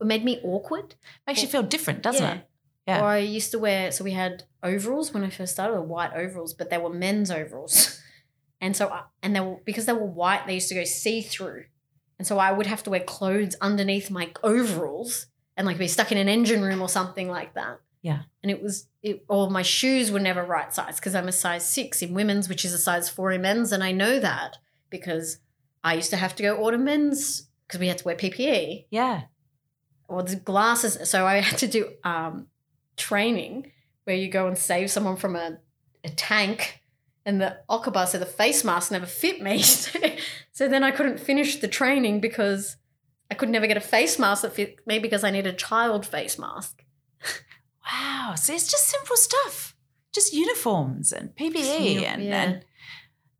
[0.00, 0.94] made me awkward.
[1.26, 2.34] makes you feel different, doesn't Yeah.
[2.34, 2.48] it?
[2.86, 3.00] Yeah.
[3.00, 6.52] Or I used to wear, so we had overalls when I first started, white overalls,
[6.54, 8.00] but they were men's overalls.
[8.58, 11.20] And so, I, and they were, because they were white, they used to go see
[11.20, 11.64] through.
[12.18, 15.26] And so I would have to wear clothes underneath my overalls
[15.58, 17.80] and like be stuck in an engine room or something like that.
[18.06, 18.22] Yeah.
[18.40, 21.66] And it was, it, or my shoes were never right size because I'm a size
[21.68, 23.72] six in women's, which is a size four in men's.
[23.72, 24.58] And I know that
[24.90, 25.38] because
[25.82, 29.22] I used to have to go order men's because we had to wear PPE Yeah.
[30.06, 31.10] or the glasses.
[31.10, 32.46] So I had to do um,
[32.96, 33.72] training
[34.04, 35.58] where you go and save someone from a,
[36.04, 36.80] a tank,
[37.24, 39.60] and the Okabar, so the face mask never fit me.
[40.52, 42.76] so then I couldn't finish the training because
[43.32, 46.06] I could never get a face mask that fit me because I needed a child
[46.06, 46.84] face mask.
[47.90, 48.34] Wow.
[48.36, 49.76] So it's just simple stuff,
[50.12, 52.42] just uniforms and PPE and, yeah.
[52.42, 52.64] and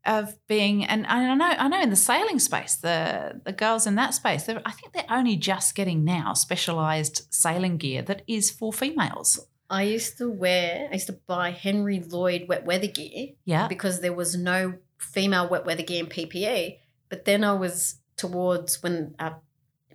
[0.05, 3.95] of being and I know I know in the sailing space the the girls in
[3.95, 8.71] that space I think they're only just getting now specialized sailing gear that is for
[8.71, 9.37] females.
[9.69, 13.67] I used to wear, I used to buy Henry Lloyd wet weather gear Yeah.
[13.67, 16.77] because there was no female wet weather gear in PPE.
[17.09, 19.31] But then I was towards when uh,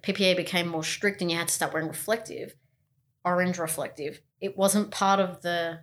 [0.02, 2.54] PPE became more strict and you had to start wearing reflective,
[3.24, 4.20] orange reflective.
[4.42, 5.80] It wasn't part of the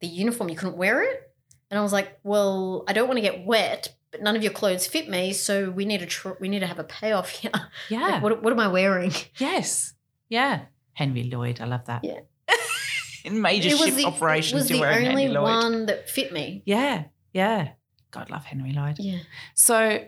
[0.00, 0.50] the uniform.
[0.50, 1.32] You couldn't wear it,
[1.70, 4.52] and I was like, "Well, I don't want to get wet, but none of your
[4.52, 7.50] clothes fit me, so we need to tr- we need to have a payoff here.
[7.88, 8.00] Yeah.
[8.00, 9.12] Like, what what am I wearing?
[9.38, 9.94] yes.
[10.28, 10.62] Yeah.
[10.92, 11.60] Henry Lloyd.
[11.60, 12.04] I love that.
[12.04, 12.20] Yeah.
[13.24, 15.44] in major ship the, operations, was you're the wearing only Henry Lloyd.
[15.44, 16.62] one that fit me.
[16.66, 17.04] Yeah.
[17.32, 17.70] Yeah.
[18.10, 18.96] God love Henry Lloyd.
[18.98, 19.20] Yeah.
[19.54, 20.06] So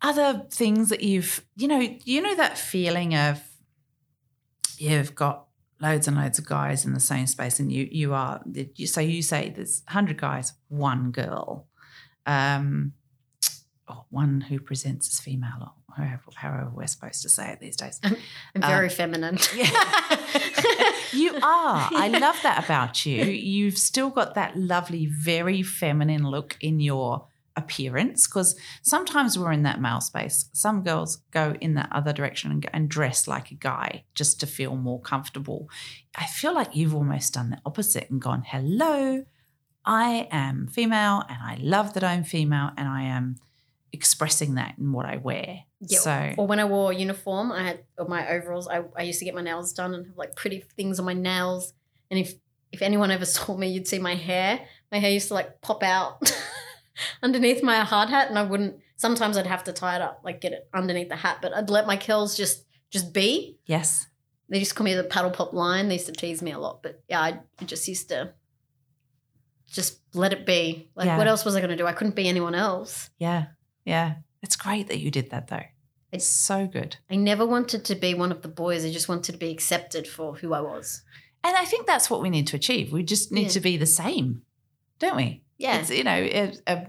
[0.00, 3.42] other things that you've you know, you know that feeling of
[4.78, 5.43] you've got
[5.84, 8.40] loads and loads of guys in the same space and you you are
[8.86, 11.66] so you say there's 100 guys, one girl.
[12.26, 12.92] Um
[13.86, 15.72] or one who presents as female or
[16.04, 18.00] however, however we're supposed to say it these days.
[18.02, 18.16] I'm
[18.62, 19.36] Uh, very feminine.
[21.12, 21.88] you are.
[22.04, 23.24] I love that about you.
[23.24, 27.26] You've still got that lovely, very feminine look in your
[27.56, 30.48] appearance because sometimes we're in that male space.
[30.52, 34.46] Some girls go in that other direction and, and dress like a guy just to
[34.46, 35.68] feel more comfortable.
[36.16, 39.24] I feel like you've almost done the opposite and gone, hello,
[39.84, 43.36] I am female and I love that I'm female and I am
[43.92, 45.60] expressing that in what I wear.
[45.80, 48.66] Yeah, So, Or when I wore a uniform, I had or my overalls.
[48.66, 51.14] I, I used to get my nails done and have like pretty things on my
[51.14, 51.72] nails.
[52.10, 52.34] And if
[52.72, 54.60] if anyone ever saw me, you'd see my hair.
[54.90, 56.20] My hair used to like pop out
[57.22, 58.76] underneath my hard hat, and I wouldn't.
[58.96, 61.38] Sometimes I'd have to tie it up, like get it underneath the hat.
[61.42, 63.58] But I'd let my curls just just be.
[63.66, 64.06] yes.
[64.48, 65.88] They to call me the Paddle Pop lion.
[65.88, 68.34] They used to tease me a lot, but yeah, I, I just used to
[69.66, 70.90] just let it be.
[70.94, 71.16] Like, Yeah.
[71.18, 71.86] what else was I going to do?
[71.86, 73.10] I couldn't be anyone else.
[73.18, 73.46] Yeah.
[73.84, 74.16] Yeah.
[74.42, 75.62] It's great that you did that though.
[76.12, 76.96] It's so good.
[77.10, 78.84] I never wanted to be one of the boys.
[78.84, 81.02] I just wanted to be accepted for who I was.
[81.42, 82.92] And I think that's what we need to achieve.
[82.92, 83.48] We just need Yeah.
[83.48, 84.42] to be the same,
[84.98, 85.42] don't we?
[85.58, 85.78] Yeah.
[85.78, 86.80] It's, you know, it, uh,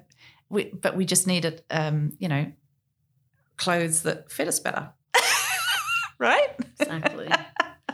[0.50, 2.52] we, but we just needed, um, you know,
[3.58, 4.92] clothes that fit us better.
[6.20, 6.50] right?
[6.80, 7.28] Exactly.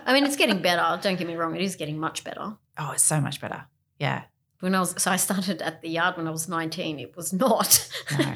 [0.06, 1.00] I mean, it's getting better.
[1.02, 2.58] Don't get me wrong; it is getting much better.
[2.78, 3.66] Oh, it's so much better.
[4.00, 4.24] Yeah.
[4.60, 7.00] When I was, so I started at the yard when I was nineteen.
[7.00, 7.90] It was not.
[8.18, 8.34] No,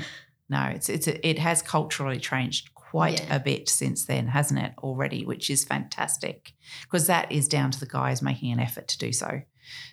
[0.50, 3.36] no, it's, it's, it has culturally changed quite Yeah.
[3.38, 7.80] a bit since then, hasn't it, already, which is fantastic because that is down to
[7.80, 9.42] the guys making an effort to do so.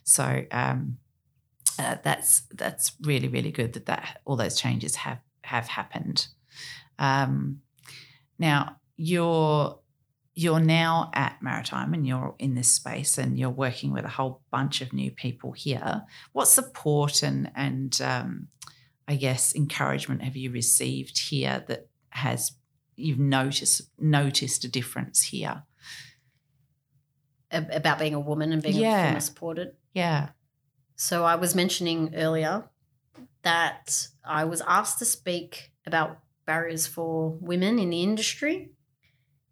[0.04, 0.98] So, um,
[1.82, 6.28] uh, that's that's really really good that that all those changes have have happened.
[6.98, 7.60] Um,
[8.38, 9.78] now you're
[10.34, 14.40] you're now at Maritime and you're in this space and you're working with a whole
[14.50, 16.04] bunch of new people here.
[16.32, 18.48] What support and and um,
[19.06, 22.52] I guess encouragement have you received here that has
[22.96, 25.64] you've noticed noticed a difference here?
[27.50, 29.18] about being a woman and being Yeah.
[29.18, 29.72] supported.
[29.92, 30.30] Yeah.
[31.02, 32.62] So I was mentioning earlier
[33.42, 38.70] that I was asked to speak about barriers for women in the industry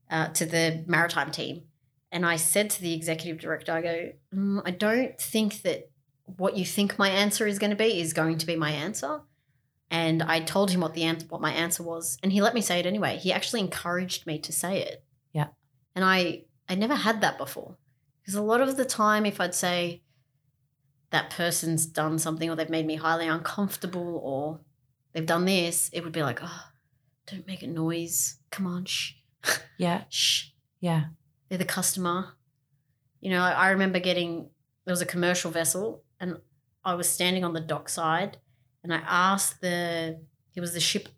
[0.09, 1.65] uh, to the maritime team.
[2.13, 5.91] And I said to the executive director, I go, "Mm, I don't think that
[6.37, 9.23] what you think my answer is going to be is going to be my answer.
[9.91, 12.61] And I told him what the answer, what my answer was, and he let me
[12.61, 13.17] say it anyway.
[13.17, 15.03] He actually encouraged me to say it.
[15.33, 15.49] Yeah.
[15.97, 17.77] And I I never had that before.
[18.21, 20.03] Because a lot of the time if I'd say
[21.11, 24.61] that person's done something or they've made me highly uncomfortable or
[25.13, 26.63] they've done this, it would be like, oh,
[27.27, 28.37] don't make a noise.
[28.51, 29.13] Come on, shh,
[29.79, 30.05] Yeah.
[30.09, 30.49] shh.
[30.81, 31.05] Yeah.
[31.49, 32.35] They're the customer.
[33.21, 34.51] You know, I, I remember getting
[34.85, 36.39] there was a commercial vessel, and
[36.85, 38.39] I was standing on the dockside,
[38.83, 40.21] and I asked the
[40.55, 41.09] it was the ship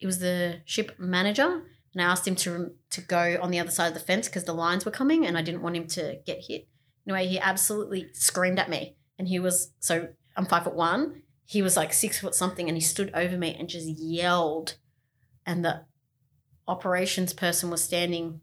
[0.00, 3.70] it was the ship manager, and I asked him to to go on the other
[3.70, 6.18] side of the fence because the lines were coming, and I didn't want him to
[6.26, 6.66] get hit.
[7.06, 11.22] Anyway, he absolutely screamed at me, and he was so I'm five foot one.
[11.46, 14.76] He was like six foot something, and he stood over me and just yelled,
[15.44, 15.84] and the
[16.66, 18.40] operations person was standing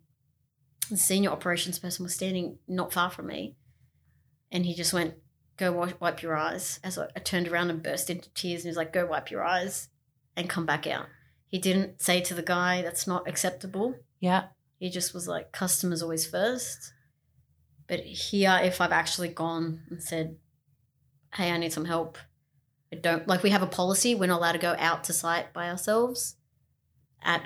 [0.92, 3.56] the senior operations person was standing not far from me.
[4.52, 5.16] And he just went
[5.58, 8.64] go wipe, wipe your eyes as I, I turned around and burst into tears and
[8.64, 9.90] he was like go wipe your eyes
[10.36, 11.06] and come back out.
[11.48, 13.96] He didn't say to the guy that's not acceptable.
[14.20, 14.46] Yeah.
[14.78, 16.94] he just was like customers always first.
[17.88, 20.38] But here if i've actually gone and said
[21.36, 22.18] hey i need some help
[22.92, 25.54] i don't like we have a policy we're not allowed to go out to site
[25.54, 26.36] by ourselves
[27.24, 27.42] at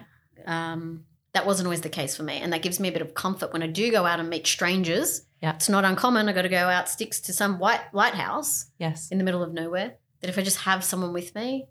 [0.46, 3.14] um, that wasn't always the case for me and that gives me a bit of
[3.14, 5.56] comfort when i do go out and meet strangers Yeah.
[5.56, 9.10] it's not uncommon i got to go out sticks to some white lighthouse Yes.
[9.10, 11.68] in the middle of nowhere that if i just have someone with me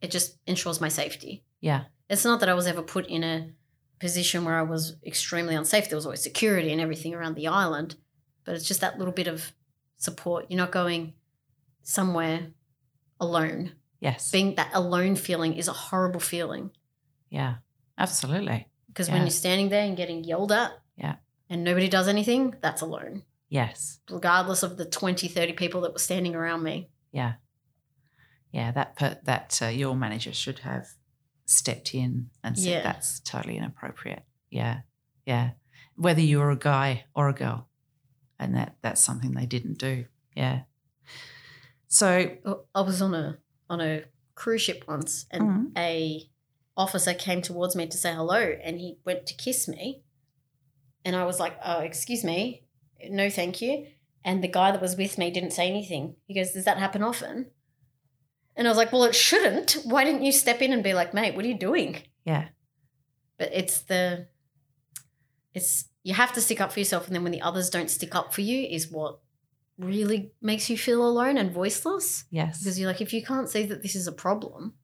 [0.00, 1.84] it just ensures my safety Yeah.
[2.08, 3.50] it's not that I was ever put in a
[3.98, 5.90] position where I was extremely unsafe.
[5.90, 7.96] There was always security and everything around the island,
[8.46, 9.52] but it's just that little bit of
[9.98, 10.46] support.
[10.48, 11.12] You're not going
[11.90, 12.52] somewhere
[13.18, 13.72] alone.
[14.00, 14.30] Yes.
[14.30, 16.70] Being that alone feeling is a horrible feeling
[17.30, 17.56] Yeah.
[17.98, 18.68] Absolutely.
[18.86, 19.14] because Yeah.
[19.14, 21.16] when you're standing there and getting yelled at Yeah.
[21.48, 24.00] and nobody does anything, that's alone, Yes.
[24.08, 26.88] regardless of the 20, 30 people that were standing around me.
[27.12, 27.34] Yeah.
[28.52, 28.70] Yeah.
[28.72, 30.86] That per, that uh, your manager should have
[31.46, 32.82] stepped in and said Yeah.
[32.82, 34.24] that's totally inappropriate.
[34.50, 34.82] Yeah.
[35.26, 35.50] Yeah.
[35.96, 37.68] Whether you're a guy or a girl,
[38.38, 40.06] and that that's something they didn't do.
[40.34, 40.62] Yeah.
[41.90, 43.38] So Oh, I was on a
[43.68, 44.04] on a
[44.36, 45.78] cruise ship once, and Mhm.
[45.78, 46.30] a
[46.76, 50.02] officer came towards me to say hello, and he went to kiss me,
[51.04, 52.64] and I was like, "Oh, excuse me,
[53.08, 53.88] no, thank you."
[54.24, 56.16] And the guy that was with me didn't say anything.
[56.26, 57.50] He goes, "Does that happen often?"
[58.56, 59.72] And I was like, "Well, it shouldn't.
[59.84, 62.48] Why didn't you step in and be like, mate, what are you doing?" yeah.
[63.36, 64.28] But it's the,
[65.54, 68.14] it's you have to stick up for yourself, and then when the others don't stick
[68.14, 69.18] up for you, is what
[69.80, 72.58] really makes you feel alone and voiceless Yes.
[72.58, 74.74] because you're like if you can't see that this is a problem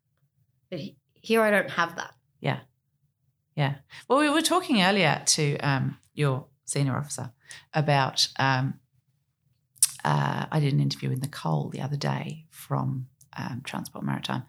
[0.71, 0.81] but
[1.15, 2.61] here i don't have that Yeah.
[3.55, 3.77] Yeah.
[4.09, 7.33] Well, we were talking earlier to um, your senior officer
[7.73, 8.29] about.
[8.39, 8.75] Um,
[10.05, 14.45] uh, I did an interview with Nicole the other day from um, Transport Maritime,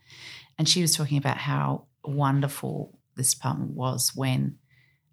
[0.57, 4.57] and she was talking about how wonderful this department was when,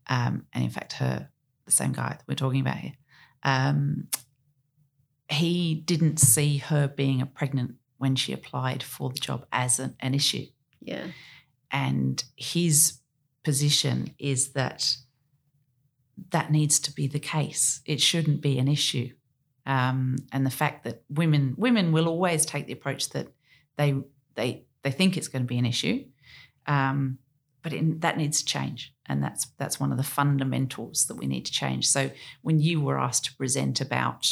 [0.09, 1.29] um, and in fact, her
[1.65, 2.93] the same guy that we're talking about here,
[3.45, 4.09] um,
[5.35, 10.15] he didn't see her being pregnant when she applied for the job as an, an
[10.15, 10.47] issue
[10.81, 11.07] yeah
[11.71, 13.01] and his
[13.43, 14.97] position is that
[16.31, 17.81] that needs to be the case.
[17.85, 19.11] It shouldn't be an issue.
[19.67, 23.29] Um, and the fact that women women will always take the approach that
[23.77, 23.95] they
[24.35, 26.05] they they think it's going to be an issue,
[26.67, 27.19] um,
[27.63, 31.27] but in, that needs to change, and that's that's one of the fundamentals that we
[31.27, 31.89] need to change.
[31.89, 32.11] So
[32.43, 34.31] when you were asked to present about,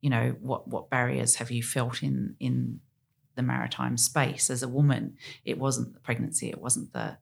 [0.00, 2.80] you know, what what barriers have you felt in in
[3.34, 7.16] the maritime space as a woman, it wasn't the pregnancy, it wasn't the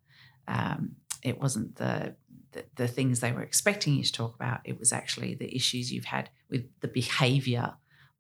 [0.47, 2.15] um, it wasn't the,
[2.53, 4.61] the the things they were expecting you to talk about.
[4.65, 7.75] It was actually the issues you've had with the behaviour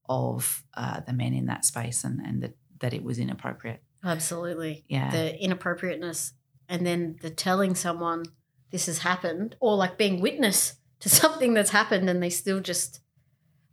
[0.09, 3.82] of uh, the men in that space, and and that that it was inappropriate.
[4.04, 6.34] absolutely Yeah, the inappropriateness
[6.68, 8.24] and then the telling someone
[8.70, 13.00] this has happened or like being witness to something that's happened and they still just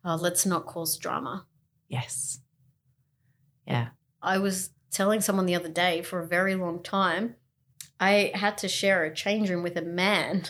[0.06, 1.46] oh, let's not cause drama
[1.88, 2.40] yes,
[3.68, 3.90] yeah,
[4.22, 7.36] I was telling someone the other day for a very long time,
[8.00, 10.46] I had to share a change room with a man.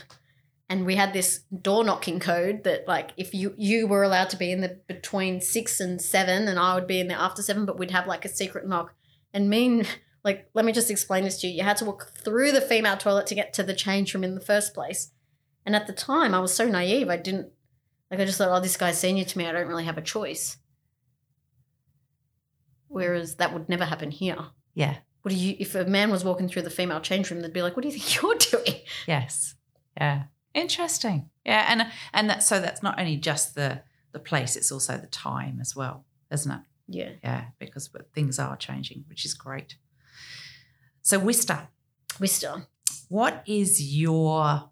[0.68, 4.38] And we had this door knocking code that, like, if you you were allowed to
[4.38, 7.66] be in the between six and seven, and I would be in there after seven,
[7.66, 8.96] but we'd have like a secret knock.
[9.32, 9.86] And mean,
[10.24, 11.58] like, let me just explain this to you.
[11.58, 14.34] You had to walk through the female toilet to get to the change room in
[14.34, 15.12] the first place.
[15.68, 17.10] And at the time, I was so naive.
[17.10, 17.50] I didn't
[18.16, 18.24] like.
[18.24, 19.46] I just thought, oh, this guy's senior to me.
[19.46, 20.58] I don't really have a choice.
[22.88, 24.38] Whereas that would never happen here.
[24.74, 25.56] yeah, What do you?
[25.60, 27.90] If a man was walking through the female change room, they'd be like, "What do
[27.90, 29.56] you think you're doing?" yes,
[29.98, 30.24] yeah.
[30.54, 31.30] Interesting.
[31.46, 35.08] Yeah, and and that so that's not only just the the place; it's also the
[35.08, 36.62] time as well, isn't it?
[36.88, 39.76] Yeah, Yeah, because but things are changing, which is great.
[41.02, 41.68] So, Wista,
[42.20, 42.66] Wista.
[43.10, 44.70] what is your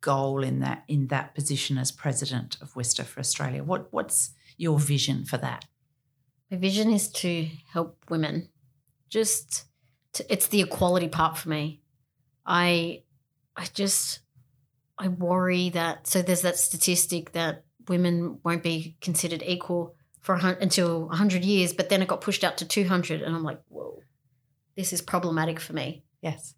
[0.00, 3.62] goal in that in that position as president of Wista for Australia?
[3.62, 5.64] What what's your vision for that?
[6.50, 8.48] My vision is to help women.
[9.08, 9.64] Just,
[10.14, 11.80] to, it's the equality part for me.
[12.44, 13.02] I
[13.56, 14.20] I just
[14.98, 21.06] I worry that so there's that statistic that women won't be considered equal for until
[21.06, 24.02] 100 years, but then it got pushed out to 200 and I'm like, "Whoa.
[24.76, 26.54] This is problematic for me." Yes.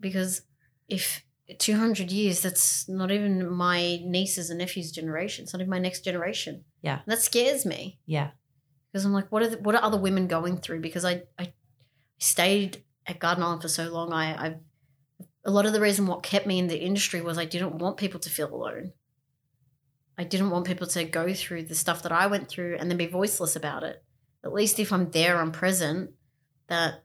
[0.00, 0.42] because
[0.88, 1.24] if
[1.58, 5.42] 200 years that's not even my nieces and nephews generation.
[5.42, 6.64] It's not even my next generation.
[6.80, 7.00] Yeah.
[7.06, 7.98] that scares me.
[8.06, 8.30] Yeah.
[8.90, 10.80] because i'm like what are the, what are other women going through?
[10.80, 11.52] Because i i
[12.18, 14.54] stayed at garden island for so long i i
[15.44, 17.96] a lot of the reason what kept me in the industry was i didn't want
[17.98, 18.92] people to feel alone.
[20.16, 22.96] I didn't want people to go through the stuff that i went through and then
[22.96, 24.02] be voiceless about it.
[24.44, 26.12] At least if i'm there i'm present
[26.68, 27.04] that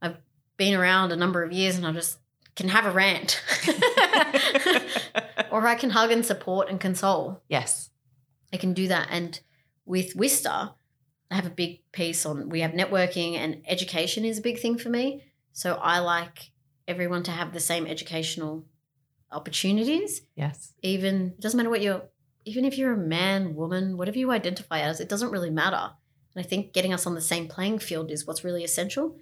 [0.00, 0.18] i've
[0.56, 2.18] been around a number of years and i just
[2.54, 3.42] can have a rant
[5.50, 7.90] or i can hug and support and console yes.
[8.52, 9.08] I can do that.
[9.10, 9.40] And
[9.86, 10.74] with Wista,
[11.30, 14.76] I have a big piece on we have networking and education is a big thing
[14.76, 15.24] for me.
[15.52, 16.50] So I like
[16.86, 18.66] everyone to have the same educational
[19.30, 20.22] opportunities.
[20.36, 20.74] Yes.
[20.82, 22.02] Even it doesn't matter what you're
[22.44, 25.92] even if you're a man, woman, whatever you identify as, it doesn't really matter.
[26.34, 29.16] And I think getting us on the same playing field is what's really essential.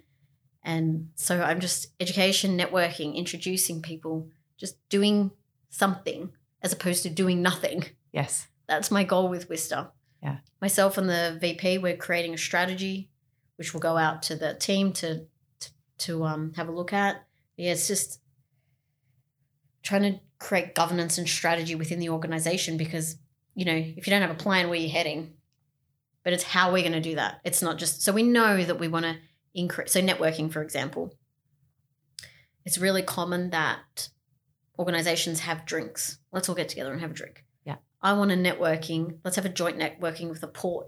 [0.63, 5.31] And so I'm just education, networking, introducing people, just doing
[5.69, 6.31] something
[6.61, 8.47] as opposed to doing nothing Yes.
[8.67, 9.89] that's my goal with Wista.
[10.21, 10.37] Yeah.
[10.61, 13.09] Myself and the VP, we're creating a strategy,
[13.55, 15.25] which will go out to the team to
[15.61, 17.23] to, to um, have a look at.
[17.57, 18.19] Yeah, it's just
[19.81, 23.17] trying to create governance and strategy within the organization because
[23.55, 25.33] you know if you don't have a plan where you're heading,
[26.23, 27.39] but it's how we're going to do that.
[27.43, 29.17] It's not just so we know that we want to
[29.53, 29.91] increase.
[29.91, 31.15] So networking, for example,
[32.65, 34.09] it's really common that
[34.77, 36.19] organizations have drinks.
[36.31, 37.43] Let's all get together and have a drink.
[37.65, 37.77] Yeah.
[38.01, 39.19] I want a networking.
[39.23, 40.87] Let's have a joint networking with the port.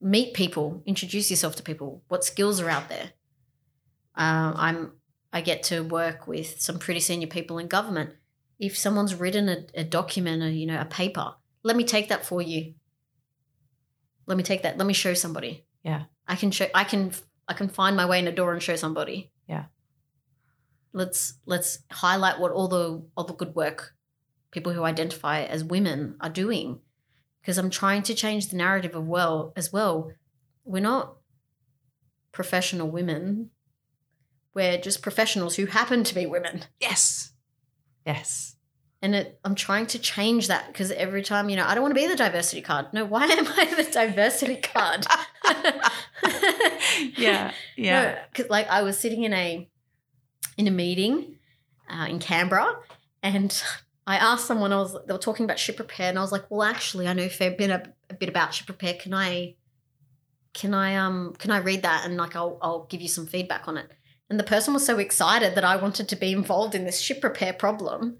[0.00, 2.02] Meet people, introduce yourself to people.
[2.08, 3.12] What skills are out there?
[4.14, 4.92] Um, I'm.
[5.32, 8.14] I get to work with some pretty senior people in government.
[8.58, 12.24] If someone's written a, a document or you know a paper, let me take that
[12.24, 12.74] for you.
[14.26, 14.78] Let me take that.
[14.78, 15.66] Let me show somebody.
[15.84, 16.04] Yeah.
[16.26, 16.66] I can show.
[16.74, 17.12] I can.
[17.48, 19.32] I can find my way in a door and show somebody.
[19.48, 19.64] Yeah.
[20.92, 23.94] Let's let's highlight what all the all the good work
[24.50, 26.80] people who identify as women are doing
[27.40, 30.12] because i'm trying to change the narrative of well as well
[30.64, 31.16] we're not
[32.32, 33.50] professional women
[34.54, 37.32] we're just professionals who happen to be women Yes.
[38.04, 38.56] Yes.
[39.02, 41.94] And it, i'm trying to change that because every time you know i don't want
[41.94, 45.06] to be the diversity card no why am i the diversity card
[47.16, 47.52] yeah.
[47.76, 48.02] Yeah.
[48.02, 49.68] No, 'cause, like I was sitting in a
[50.58, 51.38] in a meeting
[51.88, 52.76] uh, in Canberra,
[53.22, 53.62] and
[54.06, 54.72] I asked someone.
[54.72, 57.14] I was they were talking about ship repair, and I was like, "Well, actually, I
[57.14, 58.94] know a fair bit a, a bit about ship repair.
[58.94, 59.54] Can I,
[60.52, 63.66] can I um can I read that and like I'll I'll give you some feedback
[63.66, 63.90] on it."
[64.28, 67.24] And the person was so excited that I wanted to be involved in this ship
[67.24, 68.18] repair problem.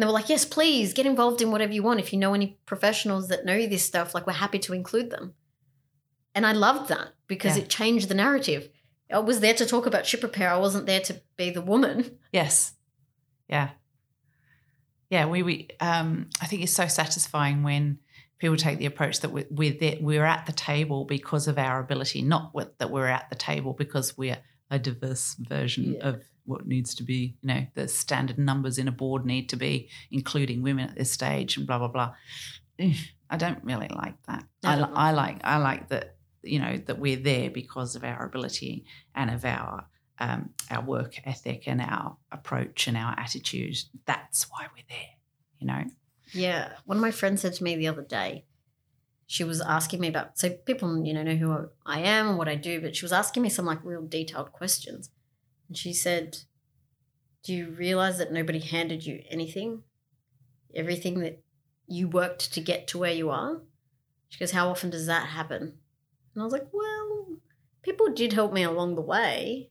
[0.00, 2.00] And they were like, "Yes, please get involved in whatever you want.
[2.00, 5.34] If you know any professionals that know this stuff, like we're happy to include them."
[6.34, 7.64] And I loved that because Yeah.
[7.64, 8.70] it changed the narrative.
[9.12, 10.48] I was there to talk about ship repair.
[10.50, 12.16] I wasn't there to be the woman.
[12.32, 12.72] Yes.
[13.46, 13.72] Yeah.
[15.10, 17.98] Yeah, we, we um I think it's so satisfying when
[18.38, 21.78] people take the approach that we're we're, there, we're at the table because of our
[21.78, 24.38] ability, not with, that we're at the table because we're
[24.70, 26.08] a diverse version Yeah.
[26.08, 29.56] of what needs to be, you know, the standard numbers in a board need to
[29.56, 32.14] be including women at this stage and blah blah blah.
[33.30, 34.44] I don't really like that.
[34.64, 38.24] I, li- I like I like that you know that we're there because of our
[38.24, 38.84] ability
[39.14, 39.86] and of our
[40.18, 43.76] um, our work ethic and our approach and our attitude.
[44.04, 45.14] That's why we're there,
[45.58, 45.84] you know.
[46.32, 46.72] Yeah.
[46.84, 48.44] One of my friends said to me the other day,
[49.26, 52.48] she was asking me about, so people, you know, know who I am and what
[52.48, 55.10] I do, but she was asking me some like real detailed questions.
[55.70, 56.36] And she said,
[57.44, 59.84] Do you realize that nobody handed you anything?
[60.74, 61.42] Everything that
[61.86, 63.62] you worked to get to where you are?
[64.28, 65.62] She goes, How often does that happen?
[66.34, 67.36] And I was like, Well,
[67.82, 69.70] people did help me along the way.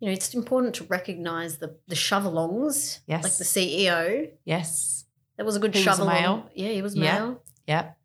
[0.00, 3.22] You know, it's important to recognize the the shovelongs, Yes.
[3.22, 4.30] like the CEO.
[4.46, 5.04] Yes.
[5.36, 6.06] That was a good He was a shovel.
[6.06, 6.50] male?
[6.54, 7.02] Yeah, he was Yeah.
[7.18, 7.42] male.
[7.68, 7.98] Yep.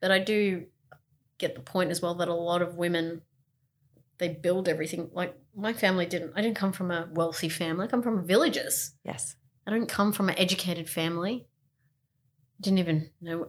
[0.00, 0.66] But I do
[1.38, 3.22] get the point as well that a lot of women
[4.22, 5.10] they build everything.
[5.12, 6.32] Like my family didn't.
[6.36, 7.84] I didn't come from a wealthy family.
[7.84, 8.92] I come from villagers.
[9.04, 9.34] Yes.
[9.66, 11.48] I don't come from an educated family.
[12.60, 13.48] Didn't even know.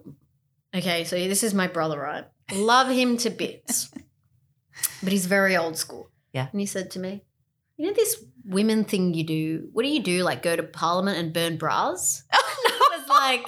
[0.76, 2.26] Okay, so this is my brother, right?
[2.51, 3.91] Love him to bits,
[5.03, 6.09] but he's very old school.
[6.34, 6.47] Yeah.
[6.51, 7.24] And he said to me,
[7.78, 9.69] "You know this women thing you do?
[9.71, 10.24] What do you do?
[10.24, 13.45] Like go to Parliament and burn bras?" I was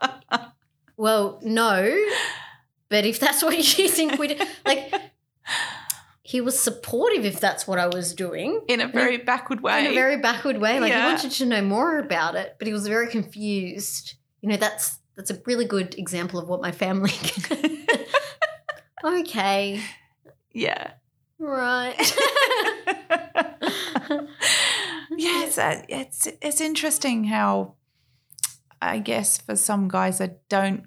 [0.00, 0.40] like,
[0.96, 2.04] well, no.
[2.88, 4.94] But if that's what you think we do, like,
[6.26, 8.60] he was supportive if that's what I was doing.
[8.66, 9.78] In a very backward way.
[9.86, 10.80] In a very backward way.
[10.80, 11.02] Like Yeah.
[11.02, 14.14] he wanted to know more about it, but he was very confused.
[14.40, 17.12] You know, that's that's a really good example of what my family
[19.04, 19.80] Okay.
[20.52, 20.94] yeah.
[21.38, 21.94] Right.
[25.16, 27.74] yeah, it's, uh, it's it's interesting how
[28.82, 30.86] I guess for some guys that don't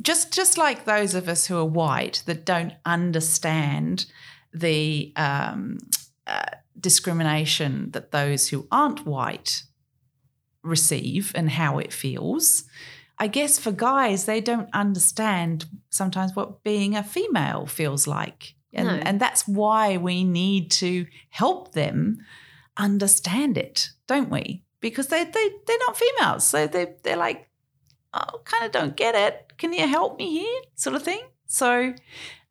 [0.00, 4.06] just just like those of us who are white that don't understand
[4.52, 5.78] the um,
[6.26, 6.44] uh,
[6.78, 9.62] discrimination that those who aren't white
[10.62, 12.64] receive and how it feels.
[13.18, 18.54] I guess for guys, they don't understand sometimes what being a female feels like.
[18.72, 18.94] And, No.
[18.94, 22.18] and that's why we need to help them
[22.76, 24.64] understand it, don't we?
[24.80, 26.44] Because they, they, they're not females.
[26.44, 27.48] So they, they're like,
[28.14, 29.52] oh, kind of don't get it.
[29.58, 30.60] Can you help me here?
[30.74, 31.20] Sort of thing.
[31.46, 31.94] So,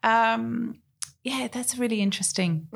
[0.04, 0.81] um,
[1.24, 2.68] yeah, that's a really interesting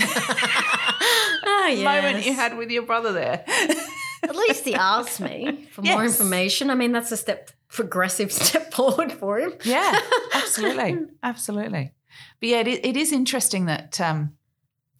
[0.00, 3.44] oh, moment you had with your brother there.
[4.24, 6.70] At least he asked me for more information.
[6.70, 9.54] I mean, that's a step progressive step forward for him.
[9.64, 9.98] Yeah,
[10.32, 11.92] absolutely, absolutely.
[12.40, 14.34] But yeah, it, it is interesting that um,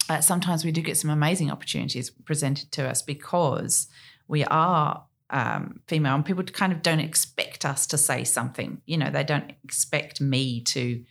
[0.08, 3.86] uh, sometimes we do get some amazing opportunities presented to us because
[4.26, 8.82] we are um, female, and people kind of don't expect us to say something.
[8.86, 11.02] You know, they don't expect me to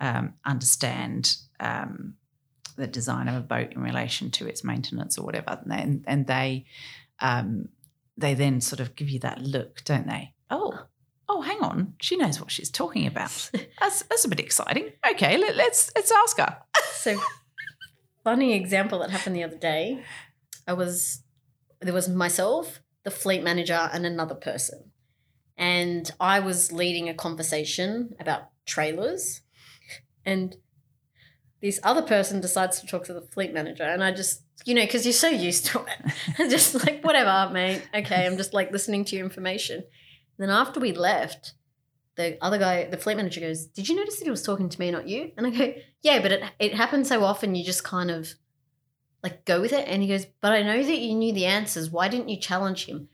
[0.00, 1.36] um, understand.
[1.60, 2.14] Um,
[2.76, 6.64] the design of a boat in relation to its maintenance or whatever, and and they
[7.20, 7.68] um,
[8.16, 10.34] they then sort of give you that look, don't they?
[10.50, 10.86] Oh,
[11.28, 13.50] oh, hang on, she knows what she's talking about.
[13.80, 14.90] That's that's a bit exciting.
[15.12, 16.58] Okay, let, let's let's ask her.
[16.92, 17.18] So,
[18.24, 20.02] funny example that happened the other day.
[20.68, 21.22] I was
[21.80, 24.90] there was myself, the fleet manager, and another person,
[25.56, 29.40] and I was leading a conversation about trailers,
[30.24, 30.56] and
[31.62, 34.82] this other person decides to talk to the fleet manager, and I just you know
[34.82, 37.82] because you're so used to it, I'm just like whatever, mate.
[37.94, 39.84] Okay, I'm just like listening to your information.
[40.38, 41.54] then after we left.
[42.16, 44.80] The other guy, the fleet manager goes, Did you notice that he was talking to
[44.80, 45.30] me, not you?
[45.38, 48.34] And I go, yeah, but it it happens so often you just kind of
[49.22, 49.86] like go with it.
[49.88, 51.88] And he goes, But I know that you knew the answers.
[51.88, 53.08] Why didn't you challenge him?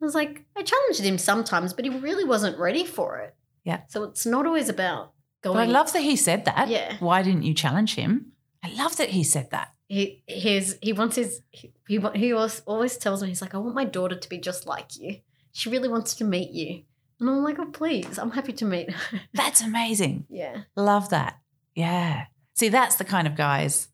[0.00, 3.34] I was like, I challenged him sometimes, but he really wasn't ready for it.
[3.64, 3.80] Yeah.
[3.88, 5.12] So it's not always about
[5.42, 5.56] going.
[5.56, 6.68] But I love that he said that.
[6.68, 6.96] Yeah.
[7.00, 8.32] Why didn't you challenge him?
[8.62, 9.72] I love that he said that.
[9.88, 13.58] he his he wants his he he, he always, always tells me he's like I
[13.58, 15.16] want my daughter to be just like you.
[15.52, 16.82] She really wants to meet you,
[17.18, 19.20] and I'm like, oh please, I'm happy to meet her.
[19.34, 20.26] That's amazing.
[20.28, 21.38] yeah, Love that.
[21.74, 22.26] Yeah.
[22.54, 23.88] See, that's the kind of guys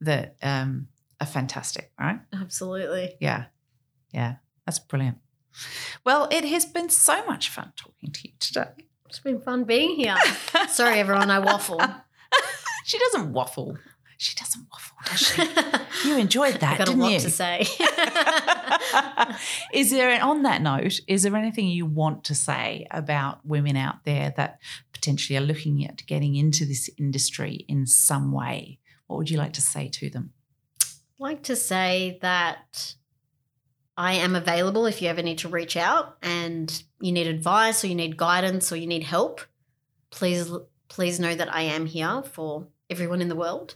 [0.00, 0.88] that um,
[1.20, 2.20] are fantastic, right?
[2.32, 3.16] absolutely.
[3.20, 3.46] Yeah.
[4.12, 4.36] Yeah.
[4.64, 5.18] That's brilliant.
[6.04, 8.86] Well, it has been so much fun talking to you today.
[9.08, 10.16] It's been fun being here.
[10.68, 11.80] Sorry, everyone, I waffle.
[12.84, 13.78] she doesn't waffle.
[14.18, 16.08] She doesn't waffle, does she?
[16.08, 17.20] You enjoyed that, I got didn't lot you?
[17.20, 17.66] to say.
[19.72, 24.04] is there, on that note, is there anything you want to say about women out
[24.04, 24.60] there that
[24.92, 28.78] potentially are looking at getting into this industry in some way?
[29.06, 30.32] What would you like to say to them?
[31.18, 32.94] like to say that
[33.98, 37.88] I am available if you ever need to reach out and you need advice or
[37.88, 39.40] you need guidance or you need help.
[40.10, 40.52] Please
[40.86, 43.74] please know that I am here for everyone in the world.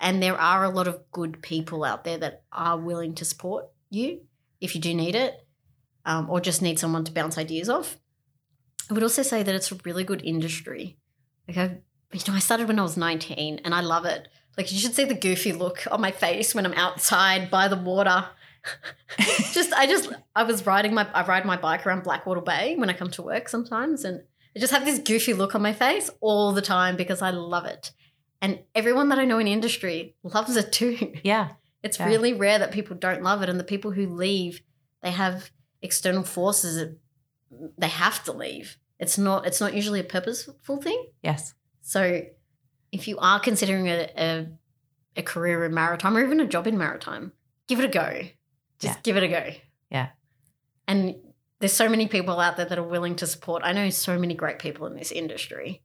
[0.00, 3.68] And there are a lot of good people out there that are willing to support
[3.88, 4.22] you
[4.60, 5.46] if you do need it
[6.04, 7.98] um, or just need someone to bounce ideas off.
[8.90, 10.98] I would also say that it's a really good industry.
[11.46, 11.78] Like I,
[12.12, 14.26] you know, I started when I was 19 and I love it.
[14.58, 17.76] Like you should see the goofy look on my face when I'm outside by the
[17.76, 18.26] water.
[19.52, 22.88] Just I just I was riding my I ride my bike around Blackwattle Bay when
[22.88, 24.22] I come to work sometimes and
[24.56, 27.66] I just have this goofy look on my face all the time because I love
[27.66, 27.92] it.
[28.40, 31.12] And everyone that I know in industry loves it too.
[31.22, 31.50] Yeah.
[31.82, 32.06] It's Yeah.
[32.06, 34.62] really rare that people don't love it and the people who leave
[35.02, 35.50] they have
[35.82, 36.96] external forces that
[37.76, 38.78] they have to leave.
[38.98, 41.06] It's not it's not usually a purposeful thing.
[41.22, 41.54] Yes.
[41.82, 42.22] So,
[42.92, 44.46] if you are considering a, a,
[45.16, 47.32] a career in maritime or even a job in maritime,
[47.66, 48.20] give it a go.
[48.82, 49.00] Just Yeah.
[49.02, 49.50] give it a go.
[49.90, 50.08] Yeah.
[50.88, 51.14] And
[51.60, 53.62] there's so many people out there that are willing to support.
[53.64, 55.82] I know so many great people in this industry.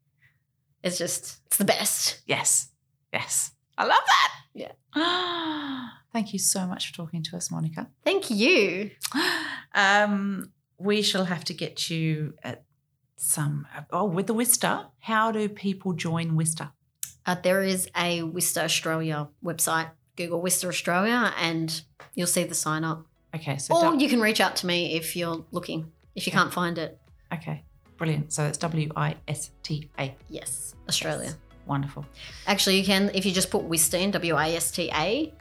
[0.84, 2.22] It's just, it's the best.
[2.26, 2.70] Yes.
[3.14, 3.52] Yes.
[3.78, 4.34] I love that.
[4.54, 4.72] Yeah.
[6.14, 7.88] Thank you so much for talking to us, Monika.
[8.04, 8.92] Thank you.
[9.76, 12.64] Um, we shall have to get you at
[13.16, 13.68] some.
[13.92, 14.88] Oh, with the Wista.
[15.00, 16.72] How do people join Wista?
[17.28, 19.92] Uh, there is a Wista Australia website.
[20.18, 21.82] Google Wista Australia and
[22.16, 23.06] you'll see the sign up.
[23.36, 26.34] Okay, so Or dou- you can reach out to me if you're looking, if you
[26.34, 27.00] can't find it.
[27.34, 27.64] okay,
[27.98, 28.34] brilliant.
[28.34, 30.14] So it's W I S T A.
[30.30, 31.34] Yes, Australia.
[31.66, 32.06] Wonderful.
[32.48, 35.34] Actually, you can if you just put Wista W I S T A,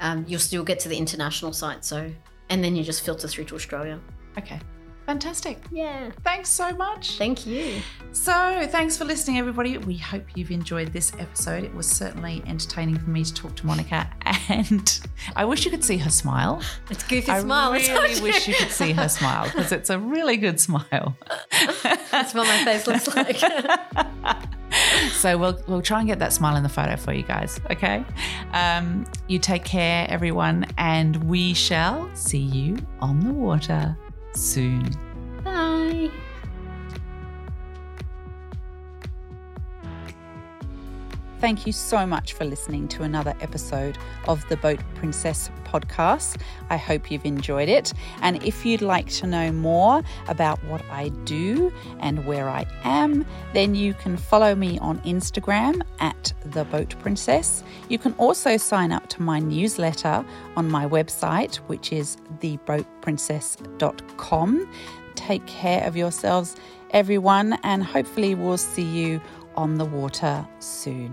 [0.00, 1.84] um, you'll still get to the international site.
[1.84, 2.10] So,
[2.50, 3.98] and then you just filter through to Australia.
[4.38, 4.60] Okay.
[5.06, 5.58] Fantastic.
[5.70, 6.10] Yeah.
[6.22, 7.18] Thanks so much.
[7.18, 7.80] Thank you.
[8.12, 9.76] So, thanks for listening, everybody.
[9.76, 11.64] We hope you've enjoyed this episode.
[11.64, 14.08] It was certainly entertaining for me to talk to Monika,
[14.48, 15.00] and
[15.36, 16.62] I wish you could see her smile.
[16.90, 17.72] It's goofy I smile.
[17.72, 21.16] I really wish you could see her smile because it's a really good smile.
[22.10, 23.38] That's what my face looks like.
[25.12, 27.60] so we'll we'll try and get that smile in the photo for you guys.
[27.70, 28.04] Okay.
[28.52, 33.96] Um, you take care, everyone, and we shall see you on the water
[34.36, 34.84] soon.
[35.44, 36.10] Bye.
[41.44, 46.40] Thank you so much for listening to another episode of the Boat Princess podcast.
[46.70, 47.92] I hope you've enjoyed it.
[48.22, 53.26] And if you'd like to know more about what I do and where I am,
[53.52, 57.62] then you can follow me on Instagram at the Boat Princess.
[57.90, 60.24] You can also sign up to my newsletter
[60.56, 64.72] on my website, which is theboatprincess.com.
[65.14, 66.56] Take care of yourselves,
[66.92, 69.20] everyone, and hopefully we'll see you
[69.56, 71.12] on the water soon.